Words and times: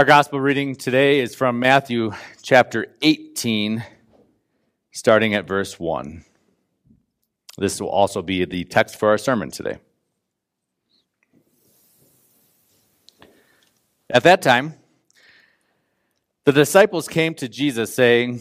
Our 0.00 0.06
gospel 0.06 0.40
reading 0.40 0.76
today 0.76 1.20
is 1.20 1.34
from 1.34 1.58
Matthew 1.58 2.14
chapter 2.40 2.86
18, 3.02 3.84
starting 4.92 5.34
at 5.34 5.46
verse 5.46 5.78
1. 5.78 6.24
This 7.58 7.82
will 7.82 7.90
also 7.90 8.22
be 8.22 8.46
the 8.46 8.64
text 8.64 8.98
for 8.98 9.10
our 9.10 9.18
sermon 9.18 9.50
today. 9.50 9.76
At 14.08 14.22
that 14.22 14.40
time, 14.40 14.72
the 16.46 16.52
disciples 16.52 17.06
came 17.06 17.34
to 17.34 17.46
Jesus 17.46 17.94
saying, 17.94 18.40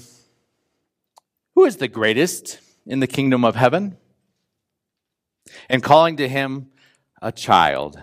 Who 1.55 1.65
is 1.65 1.75
the 1.75 1.89
greatest 1.89 2.61
in 2.85 3.01
the 3.01 3.05
kingdom 3.05 3.43
of 3.43 3.57
heaven? 3.57 3.97
And 5.67 5.83
calling 5.83 6.15
to 6.15 6.29
him 6.29 6.69
a 7.21 7.33
child, 7.33 8.01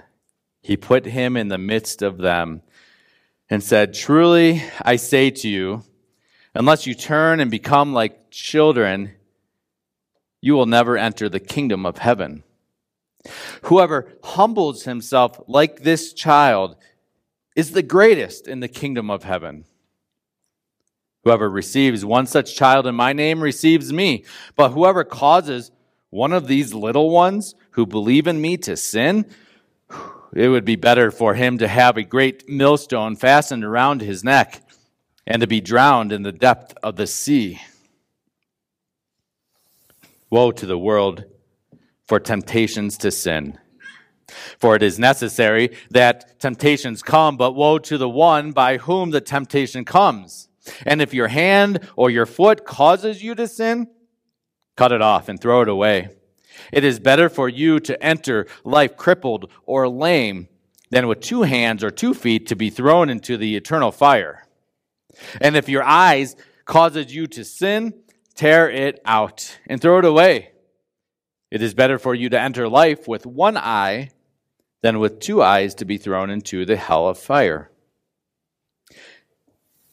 he 0.61 0.77
put 0.77 1.07
him 1.07 1.39
in 1.39 1.49
the 1.49 1.57
midst 1.57 2.03
of 2.03 2.19
them 2.19 2.61
and 3.49 3.63
said, 3.63 3.95
Truly 3.95 4.63
I 4.83 4.97
say 4.97 5.31
to 5.31 5.49
you, 5.49 5.83
unless 6.55 6.87
you 6.87 6.95
turn 6.95 7.41
and 7.41 7.51
become 7.51 7.93
like 7.93 8.31
children, 8.31 9.13
you 10.41 10.55
will 10.55 10.67
never 10.67 10.97
enter 10.97 11.29
the 11.29 11.41
kingdom 11.41 11.87
of 11.87 11.99
heaven. 11.99 12.43
Whoever 13.63 14.13
humbles 14.23 14.85
himself 14.85 15.41
like 15.49 15.83
this 15.83 16.13
child 16.13 16.77
is 17.57 17.73
the 17.73 17.83
greatest 17.83 18.47
in 18.47 18.61
the 18.61 18.69
kingdom 18.69 19.11
of 19.11 19.25
heaven. 19.25 19.65
Whoever 21.25 21.51
receives 21.51 22.05
one 22.05 22.27
such 22.27 22.55
child 22.55 22.87
in 22.87 22.95
my 22.95 23.13
name 23.13 23.43
receives 23.43 23.93
me, 23.93 24.25
but 24.55 24.71
whoever 24.71 25.03
causes 25.03 25.73
one 26.11 26.33
of 26.33 26.47
these 26.47 26.73
little 26.73 27.11
ones 27.11 27.57
who 27.73 27.85
believe 27.85 28.29
in 28.29 28.41
me 28.41 28.57
to 28.59 28.77
sin, 28.77 29.27
it 30.35 30.49
would 30.49 30.65
be 30.65 30.77
better 30.77 31.11
for 31.11 31.35
him 31.35 31.59
to 31.59 31.69
have 31.69 31.97
a 31.97 32.03
great 32.03 32.49
millstone 32.49 33.17
fastened 33.17 33.65
around 33.65 34.01
his 34.01 34.25
neck 34.25 34.63
and 35.27 35.41
to 35.41 35.47
be 35.47 35.61
drowned 35.61 36.13
in 36.13 36.23
the 36.23 36.33
depth 36.33 36.75
of 36.83 36.97
the 36.97 37.07
sea. 37.07 37.61
Woe 40.31 40.53
to 40.53 40.67
the 40.67 40.79
world 40.79 41.25
for 42.07 42.21
temptations 42.21 42.99
to 42.99 43.11
sin. 43.11 43.59
For 44.59 44.75
it 44.75 44.83
is 44.83 44.99
necessary 44.99 45.77
that 45.91 46.41
temptations 46.41 47.03
come, 47.03 47.37
but 47.37 47.53
woe 47.53 47.79
to 47.79 47.99
the 47.99 48.09
one 48.09 48.53
by 48.53 48.79
whom 48.79 49.11
the 49.11 49.21
temptation 49.21 49.85
comes. 49.85 50.49
And 50.85 51.01
if 51.01 51.15
your 51.15 51.29
hand 51.29 51.89
or 51.95 52.11
your 52.11 52.27
foot 52.27 52.65
causes 52.65 53.23
you 53.23 53.35
to 53.37 53.47
sin, 53.47 53.89
cut 54.77 54.93
it 54.93 55.01
off 55.01 55.29
and 55.29 55.41
throw 55.41 55.63
it 55.63 55.69
away. 55.69 56.16
It 56.73 56.85
is 56.85 56.99
better 56.99 57.29
for 57.29 57.49
you 57.49 57.81
to 57.81 58.03
enter 58.03 58.47
life 58.65 58.97
crippled 58.97 59.51
or 59.65 59.89
lame 59.89 60.49
than 60.91 61.07
with 61.07 61.21
two 61.21 61.43
hands 61.43 61.83
or 61.83 61.91
two 61.91 62.15
feet 62.15 62.47
to 62.47 62.57
be 62.57 62.71
thrown 62.71 63.11
into 63.11 63.37
the 63.37 63.57
eternal 63.57 63.93
fire. 63.93 64.47
And 65.41 65.57
if 65.57 65.69
your 65.69 65.83
eyes 65.83 66.37
causes 66.65 67.15
you 67.15 67.27
to 67.29 67.45
sin, 67.45 67.95
tear 68.35 68.71
it 68.71 69.01
out 69.05 69.59
and 69.67 69.81
throw 69.81 69.99
it 69.99 70.05
away. 70.05 70.51
It 71.51 71.63
is 71.63 71.75
better 71.75 71.99
for 71.99 72.15
you 72.15 72.29
to 72.31 72.41
enter 72.41 72.69
life 72.69 73.09
with 73.09 73.25
one 73.25 73.57
eye 73.57 74.11
than 74.83 74.99
with 74.99 75.21
two 75.21 75.43
eyes 75.43 75.75
to 75.77 75.85
be 75.85 75.97
thrown 75.97 76.31
into 76.31 76.65
the 76.65 76.77
hell 76.77 77.09
of 77.09 77.19
fire. 77.19 77.71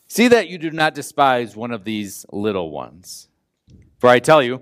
See 0.07 0.27
that 0.27 0.47
you 0.47 0.57
do 0.57 0.71
not 0.71 0.93
despise 0.93 1.55
one 1.55 1.71
of 1.71 1.85
these 1.85 2.25
little 2.31 2.69
ones. 2.69 3.29
For 3.97 4.09
I 4.09 4.19
tell 4.19 4.43
you, 4.43 4.61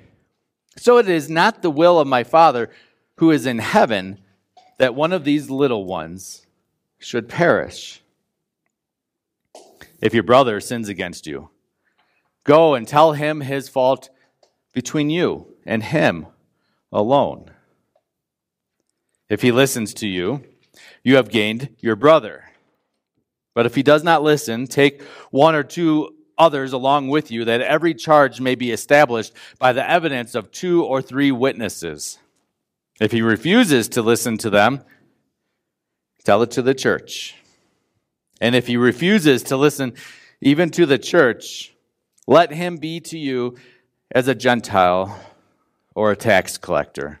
So 0.81 0.97
it 0.97 1.07
is 1.07 1.29
not 1.29 1.61
the 1.61 1.69
will 1.69 1.99
of 1.99 2.07
my 2.07 2.23
Father 2.23 2.71
who 3.17 3.29
is 3.29 3.45
in 3.45 3.59
heaven 3.59 4.17
that 4.79 4.95
one 4.95 5.13
of 5.13 5.23
these 5.23 5.47
little 5.47 5.85
ones 5.85 6.47
should 6.97 7.29
perish. 7.29 8.01
If 10.01 10.15
your 10.15 10.23
brother 10.23 10.59
sins 10.59 10.89
against 10.89 11.27
you, 11.27 11.51
go 12.43 12.73
and 12.73 12.87
tell 12.87 13.11
him 13.11 13.41
his 13.41 13.69
fault 13.69 14.09
between 14.73 15.11
you 15.11 15.53
and 15.67 15.83
him 15.83 16.25
alone. 16.91 17.51
If 19.29 19.43
he 19.43 19.51
listens 19.51 19.93
to 19.93 20.07
you, 20.07 20.43
you 21.03 21.17
have 21.17 21.29
gained 21.29 21.75
your 21.77 21.95
brother. 21.95 22.45
But 23.53 23.67
if 23.67 23.75
he 23.75 23.83
does 23.83 24.03
not 24.03 24.23
listen, 24.23 24.65
take 24.65 25.03
one 25.29 25.53
or 25.53 25.61
two 25.61 26.15
others 26.37 26.73
along 26.73 27.09
with 27.09 27.31
you, 27.31 27.45
that 27.45 27.61
every 27.61 27.93
charge 27.93 28.41
may 28.41 28.55
be 28.55 28.71
established 28.71 29.33
by 29.59 29.73
the 29.73 29.89
evidence 29.89 30.35
of 30.35 30.51
two 30.51 30.83
or 30.83 31.01
three 31.01 31.31
witnesses. 31.31 32.19
If 32.99 33.11
he 33.11 33.21
refuses 33.21 33.87
to 33.89 34.01
listen 34.01 34.37
to 34.39 34.49
them, 34.49 34.83
tell 36.23 36.41
it 36.41 36.51
to 36.51 36.61
the 36.61 36.75
church. 36.75 37.35
And 38.39 38.55
if 38.55 38.67
he 38.67 38.77
refuses 38.77 39.43
to 39.43 39.57
listen 39.57 39.93
even 40.41 40.69
to 40.71 40.85
the 40.85 40.97
church, 40.97 41.73
let 42.27 42.51
him 42.51 42.77
be 42.77 42.99
to 42.99 43.17
you 43.17 43.55
as 44.13 44.27
a 44.27 44.35
Gentile 44.35 45.19
or 45.95 46.11
a 46.11 46.15
tax 46.15 46.57
collector. 46.57 47.20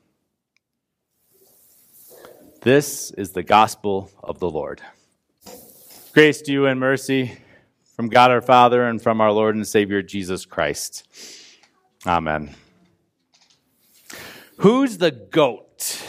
This 2.63 3.09
is 3.09 3.31
the 3.31 3.41
gospel 3.41 4.11
of 4.23 4.37
the 4.37 4.47
Lord. 4.47 4.83
Grace 6.13 6.43
to 6.43 6.51
you 6.51 6.67
and 6.67 6.79
mercy 6.79 7.39
from 7.95 8.07
God 8.07 8.29
our 8.29 8.39
Father 8.39 8.87
and 8.87 9.01
from 9.01 9.19
our 9.19 9.31
Lord 9.31 9.55
and 9.55 9.67
Savior 9.67 10.03
Jesus 10.03 10.45
Christ. 10.45 11.07
Amen. 12.05 12.53
Who's 14.57 14.99
the 14.99 15.09
goat? 15.09 16.03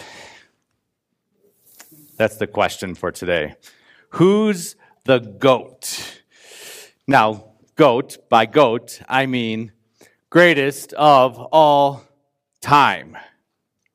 That's 2.18 2.36
the 2.36 2.46
question 2.46 2.96
for 2.96 3.10
today. 3.10 3.54
Who's 4.10 4.76
the 5.04 5.20
goat? 5.20 6.20
Now, 7.06 7.46
goat, 7.76 8.28
by 8.28 8.44
goat, 8.44 9.00
I 9.08 9.24
mean 9.24 9.72
greatest 10.28 10.92
of 10.92 11.38
all 11.38 12.04
time 12.60 13.16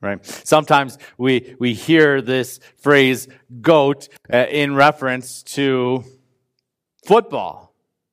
right? 0.01 0.25
Sometimes 0.25 0.97
we 1.17 1.55
we 1.59 1.73
hear 1.73 2.21
this 2.21 2.59
phrase 2.77 3.27
goat 3.61 4.09
uh, 4.31 4.45
in 4.49 4.75
reference 4.75 5.43
to 5.43 6.03
football 7.05 7.65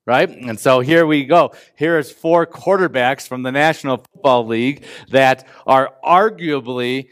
right? 0.06 0.28
And 0.28 0.60
so 0.60 0.80
here 0.80 1.06
we 1.06 1.24
go. 1.24 1.54
Here's 1.76 2.12
four 2.12 2.46
quarterbacks 2.46 3.26
from 3.26 3.42
the 3.42 3.50
national 3.50 4.04
football 4.12 4.46
league 4.46 4.84
that 5.08 5.48
are 5.66 5.94
arguably 6.04 7.08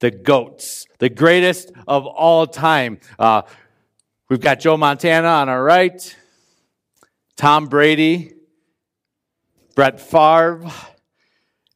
the 0.00 0.10
goats 0.10 0.86
the 0.98 1.08
greatest 1.08 1.72
of 1.86 2.06
all 2.06 2.46
time. 2.46 2.98
Uh, 3.18 3.42
we've 4.28 4.40
got 4.40 4.60
joe 4.60 4.76
montana 4.76 5.28
on 5.28 5.48
our 5.48 5.62
right 5.62 6.16
tom 7.36 7.68
brady 7.68 8.32
brett 9.74 9.98
Favre, 10.00 10.70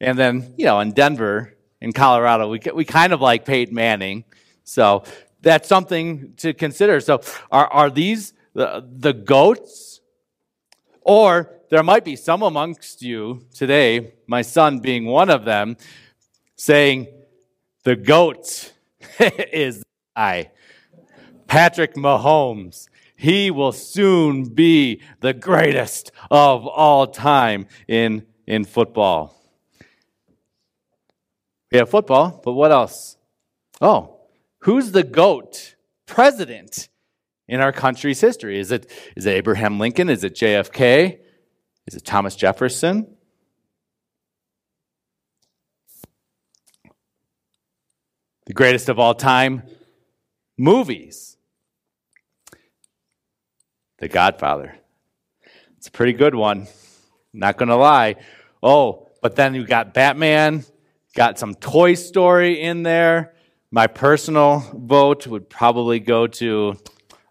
and 0.00 0.19
then 0.19 0.54
you 0.58 0.66
know 0.66 0.81
in 0.81 0.92
denver 0.92 1.54
in 1.80 1.92
Colorado. 1.92 2.48
We, 2.48 2.60
we 2.75 2.84
kind 2.84 3.12
of 3.12 3.20
like 3.20 3.44
Peyton 3.44 3.75
Manning. 3.75 4.25
So 4.64 5.04
that's 5.40 5.69
something 5.69 6.34
to 6.38 6.52
consider. 6.52 7.00
So 7.00 7.20
are, 7.50 7.66
are 7.69 7.90
these 7.90 8.32
the, 8.54 8.86
the 8.90 9.12
goats? 9.12 10.00
Or 11.02 11.50
there 11.70 11.82
might 11.82 12.04
be 12.04 12.16
some 12.16 12.42
amongst 12.42 13.02
you 13.02 13.46
today, 13.54 14.14
my 14.26 14.42
son 14.42 14.80
being 14.80 15.06
one 15.06 15.30
of 15.30 15.44
them, 15.44 15.76
saying, 16.56 17.06
the 17.84 17.96
goat 17.96 18.72
is 19.52 19.82
I. 20.14 20.50
Patrick 21.46 21.94
Mahomes. 21.94 22.88
he 23.16 23.50
will 23.50 23.72
soon 23.72 24.44
be 24.44 25.00
the 25.20 25.32
greatest 25.32 26.12
of 26.31 26.66
all 26.66 27.06
time 27.06 27.66
in, 27.86 28.26
in 28.46 28.64
football. 28.64 29.38
We 31.70 31.79
have 31.79 31.91
football, 31.91 32.41
but 32.43 32.53
what 32.53 32.73
else? 32.73 33.17
Oh, 33.81 34.20
who's 34.61 34.93
the 34.93 35.03
GOAT 35.03 35.76
president 36.06 36.88
in 37.47 37.61
our 37.61 37.73
country's 37.73 38.20
history? 38.20 38.59
Is 38.59 38.73
it, 38.73 38.91
is 39.17 39.26
it 39.26 39.31
Abraham 39.32 39.79
Lincoln? 39.79 40.09
Is 40.09 40.25
it 40.25 40.35
JFK? 40.35 41.19
Is 41.87 41.94
it 41.94 42.05
Thomas 42.05 42.37
Jefferson? 42.37 43.15
The 48.47 48.55
greatest 48.55 48.88
of 48.88 48.99
all 48.99 49.15
time 49.15 49.62
movies. 50.56 51.37
The 53.99 54.09
Godfather. 54.09 54.75
It's 55.76 55.88
a 55.88 55.91
pretty 55.91 56.15
good 56.15 56.35
one. 56.35 56.67
Not 57.32 57.59
going 57.59 57.69
to 57.69 57.76
lie. 57.76 58.17
Oh, 58.62 59.09
but 59.20 59.37
then 59.37 59.55
you 59.55 59.67
got 59.67 59.93
Batman, 59.93 60.65
got 61.19 61.37
some 61.37 61.53
Toy 61.56 61.94
Story 61.94 62.61
in 62.61 62.85
there. 62.85 63.35
My 63.73 63.88
personal 63.88 64.61
vote 64.73 65.26
would 65.26 65.50
probably 65.50 65.99
go 65.99 66.29
to 66.29 66.76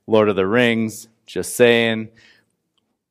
Lord 0.06 0.28
of 0.28 0.36
the 0.36 0.46
Rings. 0.46 1.08
Just 1.26 1.56
saying. 1.56 2.10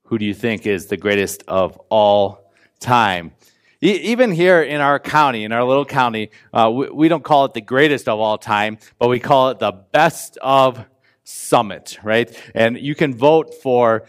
Who 0.02 0.19
do 0.19 0.26
you 0.26 0.34
think 0.34 0.67
is 0.67 0.84
the 0.88 0.99
greatest 0.99 1.44
of 1.49 1.78
all 1.88 2.52
time? 2.78 3.32
even 3.81 4.32
here 4.32 4.62
in 4.62 4.81
our 4.81 4.99
county, 4.99 5.44
in 5.44 5.52
our 5.52 5.64
little 5.64 5.84
county, 5.84 6.31
uh, 6.52 6.70
we, 6.70 6.90
we, 6.90 7.08
don't 7.08 7.23
call 7.23 7.44
it 7.44 7.55
the 7.55 7.61
greatest 7.61 8.08
of 8.08 8.19
all 8.19 8.37
time, 8.37 8.78
but 8.99 9.08
we 9.08 9.20
call 9.20 9.50
it 9.50 9.58
the 9.58 9.70
best 9.70 10.38
of 10.43 10.84
summit, 11.25 11.99
right? 12.02 12.28
And 12.55 12.78
you 12.78 12.94
can 12.94 13.14
vote 13.14 13.55
for 13.62 14.06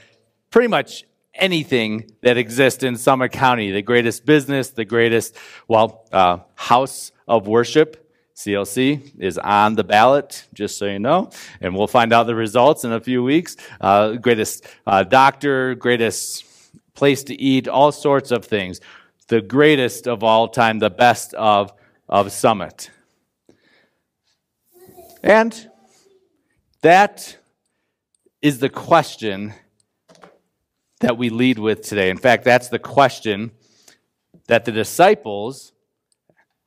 pretty 0.52 0.68
much 0.70 1.06
anything 1.38 2.12
that 2.22 2.38
exists 2.38 2.84
in 2.84 2.98
Summit 2.98 3.32
County 3.32 3.72
the 3.72 3.82
greatest 3.82 4.26
business, 4.26 4.70
the 4.70 4.86
greatest, 4.86 5.36
well, 5.68 6.06
uh, 6.12 6.40
house 6.56 7.12
of 7.28 7.48
worship. 7.48 8.04
CLC 8.36 9.14
is 9.18 9.40
on 9.40 9.74
the 9.74 9.84
ballot, 9.84 10.46
just 10.54 10.78
so 10.78 10.86
you 10.86 11.00
know, 11.00 11.32
and 11.60 11.76
we'll 11.76 11.88
find 11.88 12.14
out 12.14 12.28
the 12.28 12.36
results 12.36 12.84
in 12.84 12.92
a 12.92 13.00
few 13.00 13.24
weeks. 13.24 13.58
Uh, 13.82 14.12
greatest 14.14 14.64
uh, 14.86 15.02
doctor, 15.02 15.74
greatest 15.74 16.46
place 16.94 17.24
to 17.24 17.42
eat, 17.42 17.68
all 17.68 17.92
sorts 17.92 18.30
of 18.30 18.46
things. 18.46 18.80
The 19.28 19.42
greatest 19.42 20.08
of 20.08 20.24
all 20.24 20.48
time, 20.50 20.78
the 20.78 20.92
best 20.92 21.34
of, 21.34 21.74
of 22.08 22.32
Summit. 22.32 22.92
And 25.24 25.70
that 26.82 27.38
is 28.42 28.60
the 28.60 28.70
question 28.70 29.54
that 31.00 31.18
we 31.18 31.30
lead 31.30 31.60
with 31.60 31.82
today. 31.82 32.10
In 32.10 32.18
fact, 32.18 32.44
that's 32.44 32.70
the 32.70 32.80
question 32.80 33.52
that 34.48 34.66
the 34.66 34.72
disciples 34.72 35.74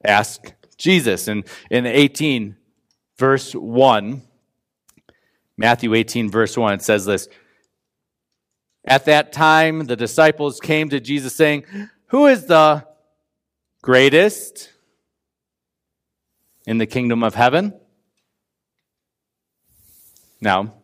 ask 0.05 0.53
Jesus. 0.77 1.29
And 1.29 1.45
in 1.71 1.87
18, 1.87 2.57
verse 3.19 3.53
1, 3.53 4.23
Matthew 5.57 5.95
18, 5.95 6.31
verse 6.31 6.57
1, 6.57 6.75
it 6.75 6.83
says 6.83 7.05
this 7.05 7.29
At 8.85 9.05
that 9.07 9.33
time, 9.33 9.87
the 9.87 9.97
disciples 9.97 10.61
came 10.61 10.89
to 10.91 11.01
Jesus 11.01 11.35
saying, 11.35 11.65
Who 12.07 12.27
is 12.27 12.47
the 12.47 12.87
greatest 13.83 14.71
in 16.67 16.79
the 16.79 16.87
kingdom 16.87 17.23
of 17.23 17.35
heaven? 17.35 17.75
Now, 20.41 20.80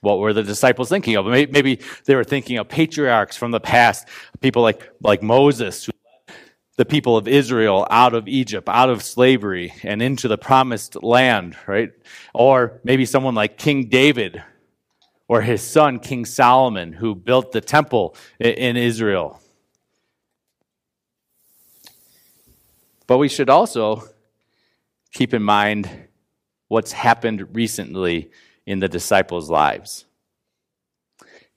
what 0.00 0.18
were 0.18 0.32
the 0.32 0.42
disciples 0.42 0.88
thinking 0.88 1.16
of? 1.16 1.26
Maybe 1.26 1.80
they 2.04 2.14
were 2.14 2.24
thinking 2.24 2.58
of 2.58 2.68
patriarchs 2.68 3.36
from 3.36 3.50
the 3.50 3.60
past, 3.60 4.08
people 4.40 4.62
like, 4.62 4.90
like 5.00 5.22
Moses, 5.22 5.84
who 5.84 5.92
led 6.04 6.36
the 6.76 6.84
people 6.84 7.16
of 7.16 7.26
Israel 7.26 7.86
out 7.90 8.14
of 8.14 8.28
Egypt, 8.28 8.68
out 8.68 8.90
of 8.90 9.02
slavery, 9.02 9.72
and 9.82 10.00
into 10.00 10.28
the 10.28 10.38
promised 10.38 11.02
land, 11.02 11.56
right? 11.66 11.90
Or 12.32 12.80
maybe 12.84 13.04
someone 13.04 13.34
like 13.34 13.58
King 13.58 13.88
David 13.88 14.42
or 15.26 15.42
his 15.42 15.62
son, 15.62 15.98
King 15.98 16.24
Solomon, 16.24 16.92
who 16.92 17.14
built 17.14 17.52
the 17.52 17.60
temple 17.60 18.16
in 18.38 18.76
Israel. 18.76 19.40
But 23.06 23.18
we 23.18 23.28
should 23.28 23.50
also 23.50 24.04
keep 25.12 25.34
in 25.34 25.42
mind 25.42 25.90
what's 26.68 26.92
happened 26.92 27.56
recently 27.56 28.30
in 28.68 28.80
the 28.80 28.88
disciples' 28.88 29.48
lives. 29.48 30.04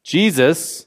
Jesus, 0.02 0.86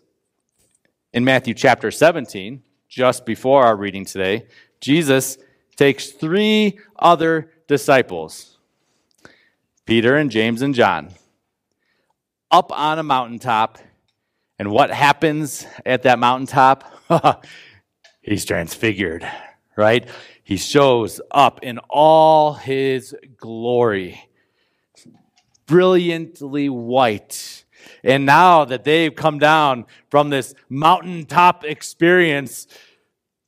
in 1.13 1.23
Matthew 1.23 1.53
chapter 1.53 1.91
17, 1.91 2.63
just 2.89 3.27
before 3.27 3.63
our 3.63 3.77
reading 3.77 4.07
today, 4.07 4.47
Jesus 4.81 5.37
takes 5.77 6.13
three 6.13 6.79
other 6.99 7.51
disciples, 7.69 8.57
Peter 9.85 10.17
and 10.17 10.31
James 10.31 10.63
and 10.63 10.75
John, 10.75 11.11
up 12.51 12.73
on 12.73 12.99
a 12.99 13.03
mountaintop. 13.03 13.79
And 14.59 14.71
what 14.71 14.91
happens 14.91 15.67
at 15.85 16.05
that 16.05 16.19
mountaintop? 16.19 16.91
He's 18.23 18.47
transfigured, 18.47 19.31
right? 19.77 20.09
He 20.43 20.57
shows 20.57 21.21
up 21.31 21.63
in 21.63 21.81
all 21.91 22.55
his 22.55 23.15
glory 23.37 24.27
brilliantly 25.67 26.69
white. 26.69 27.65
And 28.03 28.27
now 28.27 28.65
that 28.65 28.85
they've 28.85 29.15
come 29.15 29.39
down 29.39 29.87
from 30.11 30.31
this 30.31 30.55
mountaintop 30.69 31.65
experience, 31.65 32.67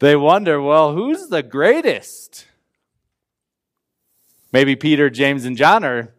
they 0.01 0.17
wonder, 0.17 0.61
well, 0.61 0.93
who's 0.93 1.29
the 1.29 1.43
greatest? 1.43 2.47
Maybe 4.53 4.77
Peter, 4.77 5.11
James, 5.11 5.45
and 5.45 5.57
John 5.57 5.85
are 5.85 6.15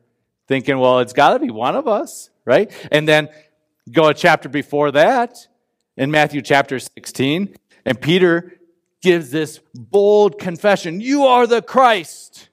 thinking, 0.47 0.79
well, 0.79 0.99
it's 0.99 1.13
got 1.13 1.33
to 1.33 1.39
be 1.39 1.51
one 1.51 1.75
of 1.75 1.87
us, 1.87 2.29
right? 2.45 2.71
And 2.91 3.07
then 3.07 3.29
go 3.91 4.07
a 4.07 4.13
chapter 4.13 4.49
before 4.49 4.91
that 4.91 5.47
in 5.95 6.11
Matthew 6.11 6.41
chapter 6.41 6.79
16, 6.79 7.55
and 7.85 8.01
Peter 8.01 8.53
gives 9.01 9.31
this 9.31 9.59
bold 9.73 10.39
confession 10.39 11.01
You 11.01 11.25
are 11.25 11.47
the 11.47 11.61
Christ, 11.61 12.49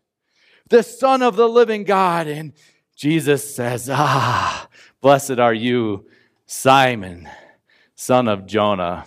the 0.69 0.83
Son 0.83 1.23
of 1.23 1.37
the 1.37 1.49
living 1.49 1.85
God. 1.85 2.27
And 2.27 2.53
Jesus 2.97 3.55
says, 3.55 3.89
Ah, 3.91 4.69
blessed 5.01 5.39
are 5.39 5.55
you, 5.55 6.07
Simon, 6.47 7.29
son 7.95 8.29
of 8.29 8.47
Jonah. 8.47 9.07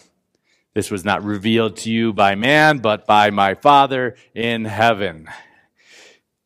This 0.74 0.92
was 0.92 1.04
not 1.04 1.24
revealed 1.24 1.78
to 1.78 1.92
you 1.92 2.14
by 2.14 2.36
man, 2.36 2.80
but 2.80 3.08
by 3.08 3.32
my 3.32 3.56
Father 3.56 4.16
in 4.36 4.66
heaven. 4.66 5.28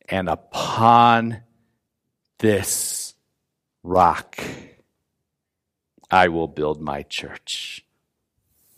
And 0.08 0.28
upon 0.28 1.42
this 2.38 3.14
rock, 3.82 4.38
I 6.10 6.28
will 6.28 6.48
build 6.48 6.80
my 6.80 7.02
church. 7.02 7.84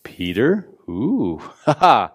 Peter? 0.03 0.69
Ooh, 0.89 1.43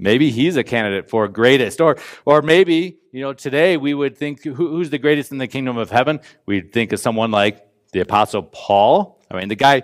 maybe 0.00 0.30
he's 0.30 0.56
a 0.56 0.64
candidate 0.64 1.08
for 1.08 1.28
greatest. 1.28 1.80
Or, 1.80 1.96
or 2.24 2.42
maybe 2.42 3.00
you 3.12 3.20
know, 3.20 3.32
today 3.32 3.76
we 3.76 3.92
would 3.92 4.16
think 4.16 4.44
who's 4.44 4.90
the 4.90 4.98
greatest 4.98 5.32
in 5.32 5.38
the 5.38 5.48
kingdom 5.48 5.76
of 5.76 5.90
heaven? 5.90 6.20
We'd 6.46 6.72
think 6.72 6.92
of 6.92 7.00
someone 7.00 7.30
like 7.30 7.66
the 7.92 8.00
Apostle 8.00 8.44
Paul. 8.44 9.20
I 9.30 9.38
mean, 9.38 9.48
the 9.48 9.56
guy, 9.56 9.82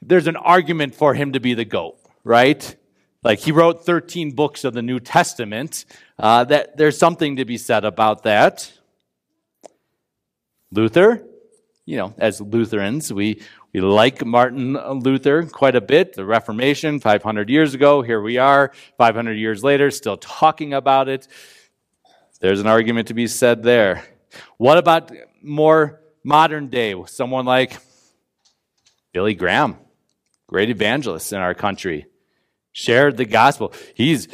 there's 0.00 0.26
an 0.26 0.36
argument 0.36 0.94
for 0.94 1.12
him 1.14 1.32
to 1.32 1.40
be 1.40 1.54
the 1.54 1.66
GOAT, 1.66 1.98
right? 2.24 2.76
Like 3.22 3.40
he 3.40 3.52
wrote 3.52 3.84
13 3.84 4.34
books 4.34 4.64
of 4.64 4.72
the 4.72 4.80
New 4.80 5.00
Testament. 5.00 5.84
Uh, 6.18 6.44
that 6.44 6.76
there's 6.76 6.96
something 6.96 7.36
to 7.36 7.44
be 7.44 7.58
said 7.58 7.84
about 7.84 8.22
that. 8.22 8.72
Luther, 10.70 11.22
you 11.84 11.96
know, 11.96 12.14
as 12.18 12.40
Lutherans, 12.40 13.12
we 13.12 13.42
we 13.72 13.80
like 13.80 14.24
Martin 14.24 14.72
Luther 14.72 15.44
quite 15.44 15.76
a 15.76 15.80
bit. 15.80 16.14
The 16.14 16.24
Reformation, 16.24 16.98
500 16.98 17.48
years 17.48 17.72
ago, 17.72 18.02
here 18.02 18.20
we 18.20 18.36
are, 18.36 18.72
500 18.98 19.34
years 19.34 19.62
later, 19.62 19.92
still 19.92 20.16
talking 20.16 20.74
about 20.74 21.08
it. 21.08 21.28
There's 22.40 22.60
an 22.60 22.66
argument 22.66 23.08
to 23.08 23.14
be 23.14 23.28
said 23.28 23.62
there. 23.62 24.04
What 24.56 24.76
about 24.76 25.12
more 25.40 26.00
modern 26.24 26.66
day? 26.66 26.94
Someone 27.06 27.44
like 27.44 27.76
Billy 29.12 29.34
Graham, 29.34 29.76
great 30.48 30.70
evangelist 30.70 31.32
in 31.32 31.38
our 31.38 31.54
country, 31.54 32.06
shared 32.72 33.16
the 33.16 33.24
gospel. 33.24 33.72
He's 33.94 34.26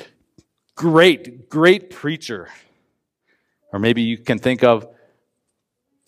great, 0.77 1.51
great 1.51 1.91
preacher. 1.91 2.49
Or 3.71 3.79
maybe 3.79 4.01
you 4.01 4.17
can 4.17 4.39
think 4.39 4.65
of 4.65 4.89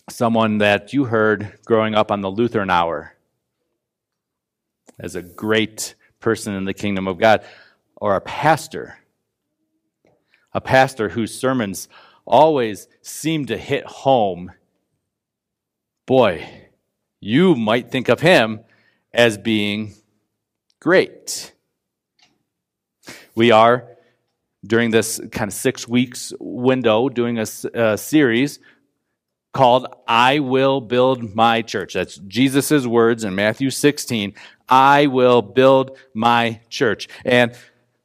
someone 0.09 0.59
that 0.59 0.93
you 0.93 1.05
heard 1.05 1.59
growing 1.65 1.93
up 1.93 2.11
on 2.11 2.21
the 2.21 2.31
Lutheran 2.31 2.71
hour 2.71 3.13
as 4.99 5.15
a 5.15 5.21
great 5.21 5.95
person 6.19 6.53
in 6.53 6.65
the 6.65 6.73
kingdom 6.73 7.07
of 7.07 7.17
God, 7.17 7.43
or 7.95 8.15
a 8.15 8.21
pastor. 8.21 8.99
A 10.53 10.61
pastor 10.61 11.09
whose 11.09 11.33
sermons 11.33 11.87
always 12.25 12.87
seem 13.01 13.45
to 13.45 13.57
hit 13.57 13.85
home 13.85 14.51
boy, 16.05 16.43
you 17.19 17.55
might 17.55 17.91
think 17.91 18.09
of 18.09 18.19
him 18.19 18.61
as 19.13 19.37
being 19.37 19.93
great. 20.79 21.53
We 23.35 23.51
are, 23.51 23.87
during 24.65 24.89
this 24.89 25.21
kind 25.31 25.49
of 25.49 25.53
six 25.53 25.87
weeks 25.87 26.33
window, 26.39 27.09
doing 27.09 27.37
a, 27.37 27.45
a 27.75 27.95
series 27.95 28.59
called 29.53 29.87
I 30.07 30.39
Will 30.39 30.81
Build 30.81 31.35
My 31.35 31.61
Church. 31.61 31.93
That's 31.93 32.17
Jesus' 32.17 32.85
words 32.85 33.23
in 33.23 33.35
Matthew 33.35 33.69
16. 33.69 34.33
I 34.67 35.07
will 35.07 35.41
build 35.41 35.97
my 36.13 36.61
church. 36.69 37.07
And 37.25 37.55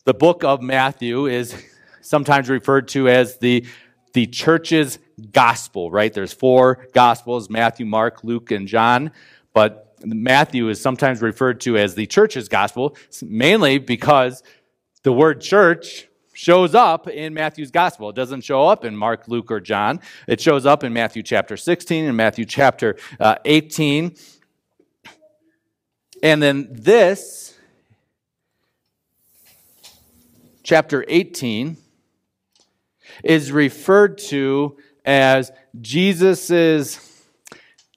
the 0.04 0.14
book 0.14 0.44
of 0.44 0.62
Matthew 0.62 1.26
is 1.26 1.54
sometimes 2.00 2.48
referred 2.48 2.88
to 2.88 3.08
as 3.08 3.38
the, 3.38 3.66
the 4.14 4.26
church's 4.26 4.98
gospel, 5.32 5.90
right? 5.90 6.12
There's 6.12 6.32
four 6.32 6.88
gospels 6.92 7.50
Matthew, 7.50 7.86
Mark, 7.86 8.24
Luke, 8.24 8.50
and 8.50 8.66
John. 8.66 9.10
But 9.52 9.96
Matthew 10.04 10.68
is 10.68 10.80
sometimes 10.80 11.22
referred 11.22 11.60
to 11.62 11.76
as 11.76 11.94
the 11.94 12.06
church's 12.06 12.48
gospel, 12.48 12.96
mainly 13.22 13.78
because 13.78 14.42
the 15.02 15.12
word 15.12 15.40
church 15.40 16.08
shows 16.34 16.74
up 16.74 17.08
in 17.08 17.32
Matthew's 17.32 17.70
gospel. 17.70 18.10
It 18.10 18.16
doesn't 18.16 18.42
show 18.42 18.68
up 18.68 18.84
in 18.84 18.94
Mark, 18.96 19.28
Luke, 19.28 19.50
or 19.50 19.60
John. 19.60 20.00
It 20.28 20.40
shows 20.40 20.66
up 20.66 20.84
in 20.84 20.92
Matthew 20.92 21.22
chapter 21.22 21.56
16 21.56 22.04
and 22.04 22.16
Matthew 22.16 22.44
chapter 22.44 22.96
uh, 23.18 23.36
18. 23.44 24.14
And 26.22 26.42
then 26.42 26.68
this, 26.70 27.56
chapter 30.62 31.04
18, 31.08 31.76
is 33.22 33.52
referred 33.52 34.18
to 34.18 34.76
as 35.04 35.52
Jesus's 35.80 36.98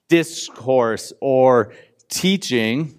discourse 0.08 1.12
or 1.20 1.72
teaching 2.08 2.98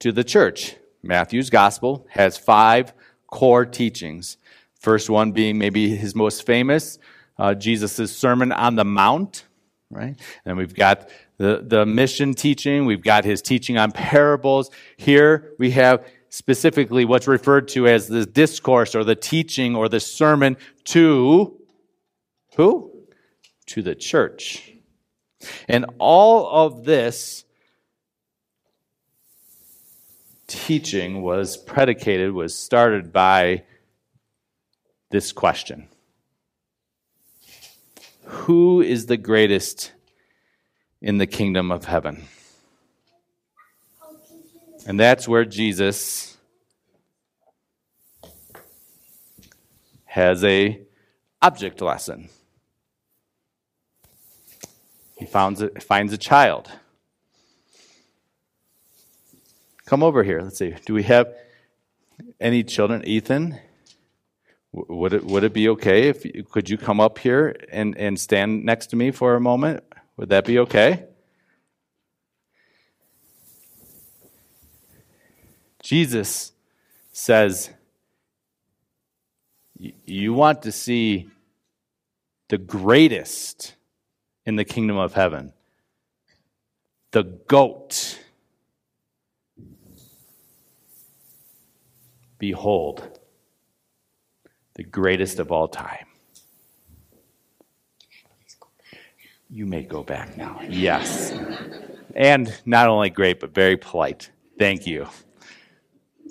to 0.00 0.12
the 0.12 0.24
church. 0.24 0.76
Matthew's 1.02 1.50
gospel 1.50 2.06
has 2.10 2.36
five 2.36 2.92
core 3.30 3.64
teachings. 3.64 4.36
First 4.74 5.10
one 5.10 5.32
being 5.32 5.58
maybe 5.58 5.94
his 5.96 6.14
most 6.14 6.46
famous, 6.46 6.98
uh, 7.38 7.54
Jesus' 7.54 8.16
Sermon 8.16 8.52
on 8.52 8.76
the 8.76 8.84
Mount, 8.84 9.44
right? 9.90 10.16
And 10.44 10.56
we've 10.56 10.74
got 10.74 11.08
the, 11.36 11.64
the 11.66 11.86
mission 11.86 12.34
teaching, 12.34 12.86
we've 12.86 13.02
got 13.02 13.24
his 13.24 13.42
teaching 13.42 13.78
on 13.78 13.92
parables. 13.92 14.70
Here 14.96 15.52
we 15.58 15.70
have 15.72 16.06
specifically 16.28 17.04
what's 17.04 17.26
referred 17.26 17.68
to 17.68 17.86
as 17.88 18.06
the 18.08 18.24
discourse 18.24 18.94
or 18.94 19.04
the 19.04 19.16
teaching 19.16 19.74
or 19.74 19.88
the 19.88 20.00
sermon 20.00 20.56
to 20.84 21.56
who? 22.56 22.92
To 23.66 23.82
the 23.82 23.94
church. 23.94 24.72
And 25.68 25.86
all 25.98 26.48
of 26.48 26.84
this 26.84 27.44
teaching 30.50 31.22
was 31.22 31.56
predicated, 31.56 32.32
was 32.32 32.58
started 32.58 33.12
by 33.12 33.62
this 35.10 35.32
question 35.32 35.88
Who 38.24 38.80
is 38.80 39.06
the 39.06 39.16
greatest 39.16 39.92
in 41.00 41.18
the 41.18 41.26
kingdom 41.26 41.70
of 41.70 41.84
heaven? 41.84 42.24
And 44.86 44.98
that's 44.98 45.28
where 45.28 45.44
Jesus 45.44 46.36
has 50.06 50.42
a 50.42 50.80
object 51.40 51.80
lesson. 51.80 52.28
He 55.16 55.26
finds 55.26 55.62
a, 55.62 55.68
finds 55.80 56.12
a 56.12 56.18
child. 56.18 56.72
Come 59.90 60.04
over 60.04 60.22
here. 60.22 60.40
Let's 60.40 60.56
see. 60.56 60.76
Do 60.86 60.94
we 60.94 61.02
have 61.02 61.34
any 62.38 62.62
children? 62.62 63.04
Ethan, 63.04 63.58
would 64.70 65.12
it, 65.12 65.24
would 65.24 65.42
it 65.42 65.52
be 65.52 65.68
okay 65.70 66.08
if 66.08 66.24
could 66.48 66.70
you 66.70 66.78
come 66.78 67.00
up 67.00 67.18
here 67.18 67.56
and, 67.72 67.98
and 67.98 68.16
stand 68.16 68.64
next 68.64 68.86
to 68.90 68.96
me 68.96 69.10
for 69.10 69.34
a 69.34 69.40
moment? 69.40 69.82
Would 70.16 70.28
that 70.28 70.44
be 70.44 70.60
okay? 70.60 71.06
Jesus 75.82 76.52
says, 77.10 77.70
You 79.76 80.34
want 80.34 80.62
to 80.62 80.70
see 80.70 81.30
the 82.48 82.58
greatest 82.58 83.74
in 84.46 84.54
the 84.54 84.64
kingdom 84.64 84.98
of 84.98 85.14
heaven, 85.14 85.52
the 87.10 87.24
goat. 87.24 88.20
Behold, 92.40 93.20
the 94.74 94.82
greatest 94.82 95.38
of 95.38 95.52
all 95.52 95.68
time. 95.68 96.06
You 99.50 99.66
may 99.66 99.82
go 99.82 100.02
back 100.02 100.38
now. 100.38 100.58
Yes. 100.66 101.34
And 102.16 102.52
not 102.64 102.88
only 102.88 103.10
great, 103.10 103.40
but 103.40 103.54
very 103.54 103.76
polite. 103.76 104.30
Thank 104.58 104.86
you. 104.86 105.06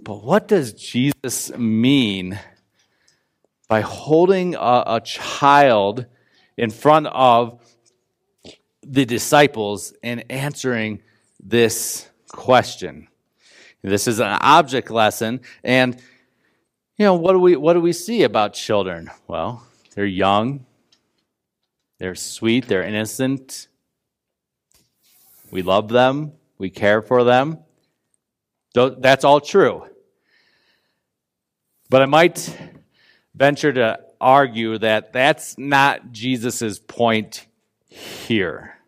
But 0.03 0.23
what 0.23 0.47
does 0.47 0.73
Jesus 0.73 1.55
mean 1.55 2.39
by 3.67 3.81
holding 3.81 4.55
a, 4.55 4.83
a 4.87 5.01
child 5.05 6.07
in 6.57 6.71
front 6.71 7.05
of 7.07 7.61
the 8.81 9.05
disciples 9.05 9.93
and 10.01 10.23
answering 10.31 11.03
this 11.39 12.09
question? 12.29 13.09
This 13.81 14.07
is 14.07 14.19
an 14.19 14.37
object 14.41 14.91
lesson, 14.91 15.39
and 15.63 15.95
you 16.97 17.05
know 17.05 17.13
what 17.13 17.31
do 17.31 17.39
we 17.39 17.55
what 17.55 17.73
do 17.73 17.81
we 17.81 17.93
see 17.93 18.23
about 18.23 18.53
children? 18.53 19.09
Well, 19.27 19.65
they're 19.95 20.05
young, 20.05 20.65
they're 21.97 22.15
sweet, 22.15 22.67
they're 22.67 22.83
innocent. 22.83 23.67
We 25.49 25.61
love 25.61 25.89
them, 25.89 26.33
we 26.57 26.69
care 26.69 27.01
for 27.01 27.23
them. 27.23 27.59
That's 28.73 29.23
all 29.23 29.39
true. 29.39 29.85
But 31.89 32.01
I 32.01 32.05
might 32.05 32.55
venture 33.33 33.73
to 33.73 33.99
argue 34.21 34.77
that 34.77 35.13
that's 35.13 35.57
not 35.57 36.11
Jesus' 36.11 36.79
point 36.79 37.47
here. 37.87 38.78